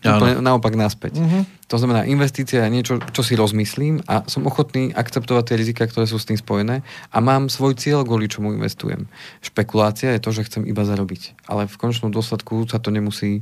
[0.01, 1.19] úplne naopak naspäť.
[1.19, 1.67] Mhm.
[1.69, 6.05] To znamená, investícia je niečo, čo si rozmyslím a som ochotný akceptovať tie rizika, ktoré
[6.05, 9.09] sú s tým spojené a mám svoj cieľ, kvôli čomu investujem.
[9.41, 11.49] Špekulácia je to, že chcem iba zarobiť.
[11.49, 13.41] Ale v končnom dôsledku sa to nemusí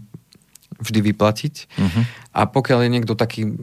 [0.79, 1.55] vždy vyplatiť.
[1.77, 2.01] Mhm.
[2.33, 3.53] A pokiaľ je niekto taký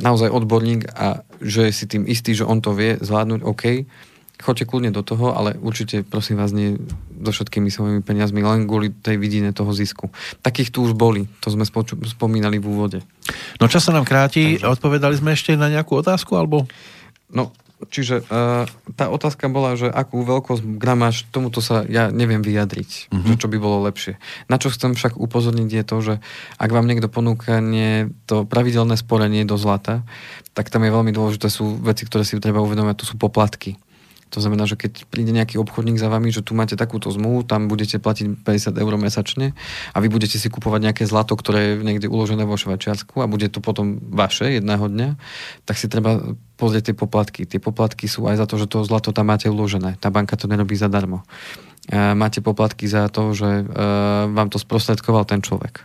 [0.00, 3.84] naozaj odborník a že je si tým istý, že on to vie zvládnuť, OK,
[4.42, 6.76] choďte kľudne do toho, ale určite prosím vás nie
[7.22, 10.10] so všetkými svojimi peniazmi, len kvôli tej vidine toho zisku.
[10.42, 12.98] Takých tu už boli, to sme spoču- spomínali v úvode.
[13.62, 16.66] No čas sa nám kráti, odpovedali sme ešte na nejakú otázku, alebo?
[17.30, 17.54] No,
[17.88, 23.26] čiže uh, tá otázka bola, že akú veľkosť gramáž, tomuto sa ja neviem vyjadriť, mm-hmm.
[23.26, 24.18] že čo by bolo lepšie.
[24.46, 26.14] Na čo chcem však upozorniť je to, že
[26.58, 30.02] ak vám niekto ponúka nie to pravidelné sporenie do zlata,
[30.52, 33.78] tak tam je veľmi dôležité, sú veci, ktoré si treba uvedomiť, to sú poplatky.
[34.32, 37.68] To znamená, že keď príde nejaký obchodník za vami, že tu máte takúto zmluvu, tam
[37.68, 39.52] budete platiť 50 eur mesačne
[39.92, 43.52] a vy budete si kupovať nejaké zlato, ktoré je niekde uložené vo Švajčiarsku a bude
[43.52, 45.08] to potom vaše jedného dňa,
[45.68, 47.44] tak si treba pozrieť tie poplatky.
[47.44, 50.00] Tie poplatky sú aj za to, že to zlato tam máte uložené.
[50.00, 51.26] Tá banka to nerobí zadarmo.
[51.90, 53.64] E, Máte poplatky za to, že e,
[54.30, 55.84] vám to sprostredkoval ten človek.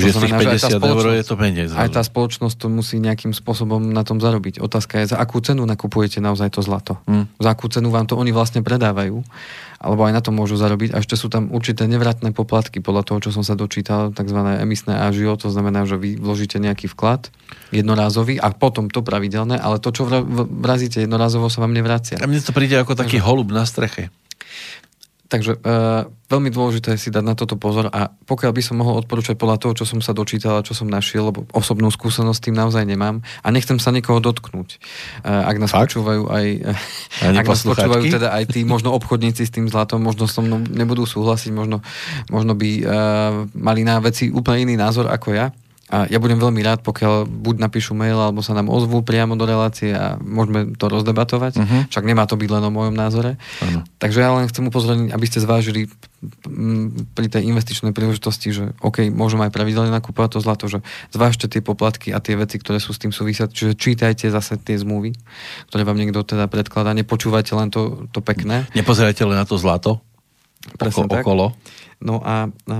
[0.00, 1.66] Čiže To z tých znamená, aj tá 50 eur je to menej.
[1.76, 4.58] Aj tá spoločnosť to musí nejakým spôsobom na tom zarobiť.
[4.64, 6.96] Otázka je, za akú cenu nakupujete naozaj to zlato.
[7.04, 7.28] Hm.
[7.36, 9.20] Za akú cenu vám to oni vlastne predávajú,
[9.80, 10.96] alebo aj na to môžu zarobiť.
[10.96, 14.38] A ešte sú tam určité nevratné poplatky, podľa toho, čo som sa dočítal, tzv.
[14.60, 17.28] emisné ážio, to znamená, že vy vložíte nejaký vklad
[17.70, 20.08] jednorázový a potom to pravidelné, ale to, čo
[20.48, 22.18] vrazíte jednorázovo, sa vám nevracia.
[22.18, 24.10] A mne to príde ako taký holub na streche.
[25.30, 28.98] Takže uh, veľmi dôležité je si dať na toto pozor a pokiaľ by som mohol
[28.98, 32.44] odporúčať podľa toho, čo som sa dočítal a čo som našiel, lebo osobnú skúsenosť s
[32.50, 34.82] tým naozaj nemám a nechcem sa nikoho dotknúť.
[35.22, 35.94] Uh, ak nás Fakt?
[35.94, 36.46] počúvajú aj,
[37.30, 40.66] Ani ak nás počúvajú teda aj tí možno obchodníci s tým zlatom, možno so mnou
[40.66, 41.78] nebudú súhlasiť, možno,
[42.26, 42.90] možno by uh,
[43.54, 45.54] mali na veci úplne iný názor ako ja.
[45.90, 49.42] A ja budem veľmi rád, pokiaľ buď napíšu mail, alebo sa nám ozvú priamo do
[49.42, 51.58] relácie a môžeme to rozdebatovať.
[51.58, 51.78] Mhm.
[51.90, 53.42] Však nemá to byť len o mojom názore.
[53.58, 53.82] Áno.
[53.98, 55.90] Takže ja len chcem upozorniť, aby ste zvážili
[56.46, 60.78] mm, pri tej investičnej príležitosti, že OK, môžem aj pravidelne nakúpovať to zlato, že
[61.10, 64.78] zvážte tie poplatky a tie veci, ktoré sú s tým súvisia, čiže čítajte zase tie
[64.78, 65.10] zmluvy,
[65.74, 68.70] ktoré vám niekto teda predkladá, nepočúvajte len to, to pekné.
[68.78, 69.98] Nepozerajte len na to zlato
[70.76, 71.24] Presne oko, tak.
[71.24, 71.46] okolo.
[72.04, 72.78] No a, a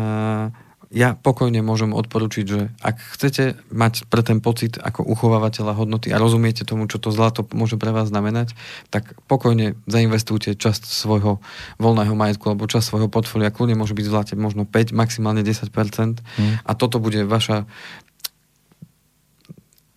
[0.91, 6.18] ja pokojne môžem odporučiť, že ak chcete mať pre ten pocit ako uchovávateľa hodnoty a
[6.18, 8.59] rozumiete tomu, čo to zlato môže pre vás znamenať,
[8.91, 11.38] tak pokojne zainvestujte časť svojho
[11.78, 13.55] voľného majetku alebo časť svojho portfólia.
[13.55, 16.59] Kľudne môže byť v zlate možno 5, maximálne 10% Hmm.
[16.66, 17.70] a toto bude vaša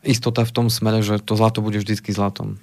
[0.03, 2.59] istota v tom smere, že to zlato bude vždycky zlatom.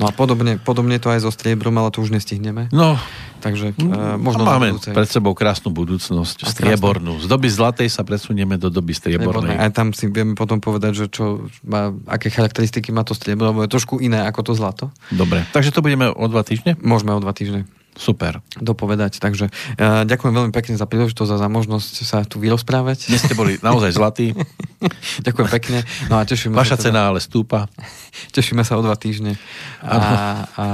[0.00, 2.72] No a podobne, podobne to aj so striebrom, ale to už nestihneme.
[2.72, 2.96] No,
[3.40, 4.92] Takže uh, možno máme budúce.
[4.92, 7.24] pred sebou krásnu budúcnosť, A striebornú.
[7.24, 9.56] Z doby zlatej sa presunieme do doby striebornej.
[9.56, 13.64] Aj tam si vieme potom povedať, že čo má, aké charakteristiky má to striebro, lebo
[13.64, 14.84] je trošku iné ako to zlato.
[15.08, 16.76] Dobre, takže to budeme o dva týždne?
[16.84, 17.64] Môžeme o dva týždne
[17.96, 18.40] Super.
[18.56, 19.20] dopovedať.
[19.20, 23.12] Takže uh, ďakujem veľmi pekne za príležitosť a za možnosť sa tu vyrozprávať.
[23.12, 24.32] Dnes ste boli naozaj zlatí.
[25.26, 25.78] ďakujem pekne.
[26.08, 27.68] No a tešíme Vaša sa, teda, cena ale stúpa.
[28.36, 29.36] tešíme sa o dva týždne.
[29.84, 29.98] A,
[30.56, 30.66] a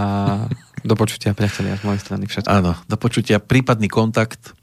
[0.86, 2.50] do počutia, priatelia, z mojej strany všetko.
[2.50, 3.42] Áno, do počutia.
[3.42, 4.54] Prípadný kontakt.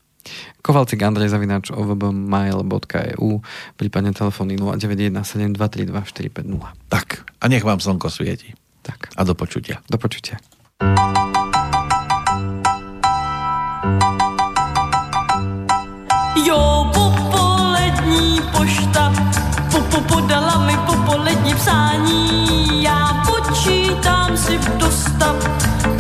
[0.64, 3.44] Kovalcik Andrej Zavinač ovbmail.eu
[3.76, 6.64] prípadne telefóny 0917232450.
[6.88, 8.56] Tak, a nech vám slnko svieti.
[8.84, 9.84] Tak, A do počutia.
[9.92, 10.40] do počutia.
[21.56, 22.84] Psání.
[22.84, 25.36] Já počítám si dostat,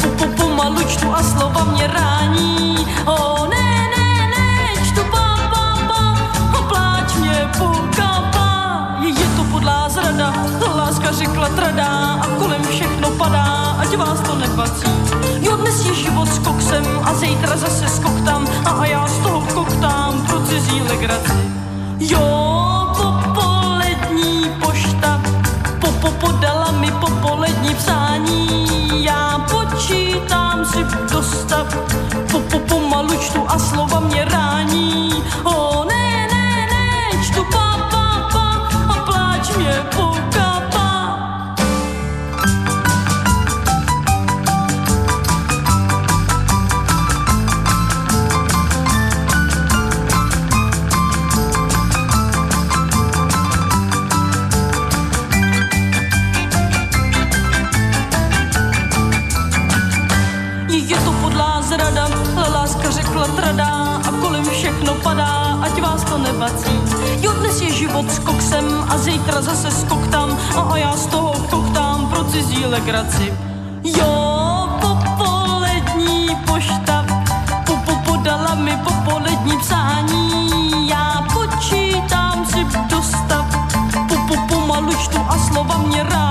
[0.01, 2.88] po, po, pomalu čtu a slova mě rání.
[3.06, 6.18] O ne, ne, ne, čtu pa, pa, pa,
[6.58, 8.88] a pláč mě pokapá.
[9.04, 10.34] Je, to podlá zrada,
[10.76, 14.91] láska řekla tradá a kolem všechno padá, ať vás to nepatří.
[15.41, 19.41] Jo, dnes je život s koksem a zítra zase skoktám a, a já z toho
[19.54, 21.34] koktám pro cizí legraci.
[21.99, 22.53] Jo,
[26.24, 29.04] podala mi popolední psání.
[29.04, 30.80] Já počítám si
[31.12, 31.68] dostat,
[32.32, 34.53] po, po, pomalu čtu a slova mě rání.
[66.54, 66.80] Nebací.
[67.22, 71.34] Jo, dnes je život s koksem a zítra zase skoktám a, a já z toho
[71.49, 73.34] koktám pro cizí legraci.
[73.84, 77.06] Jo, popolední pošta
[77.66, 80.89] po, po, podala mi popolední psání.
[80.89, 83.45] Já počítám si dostat,
[84.08, 86.23] po, po, pomalu čtu a slova mě rání.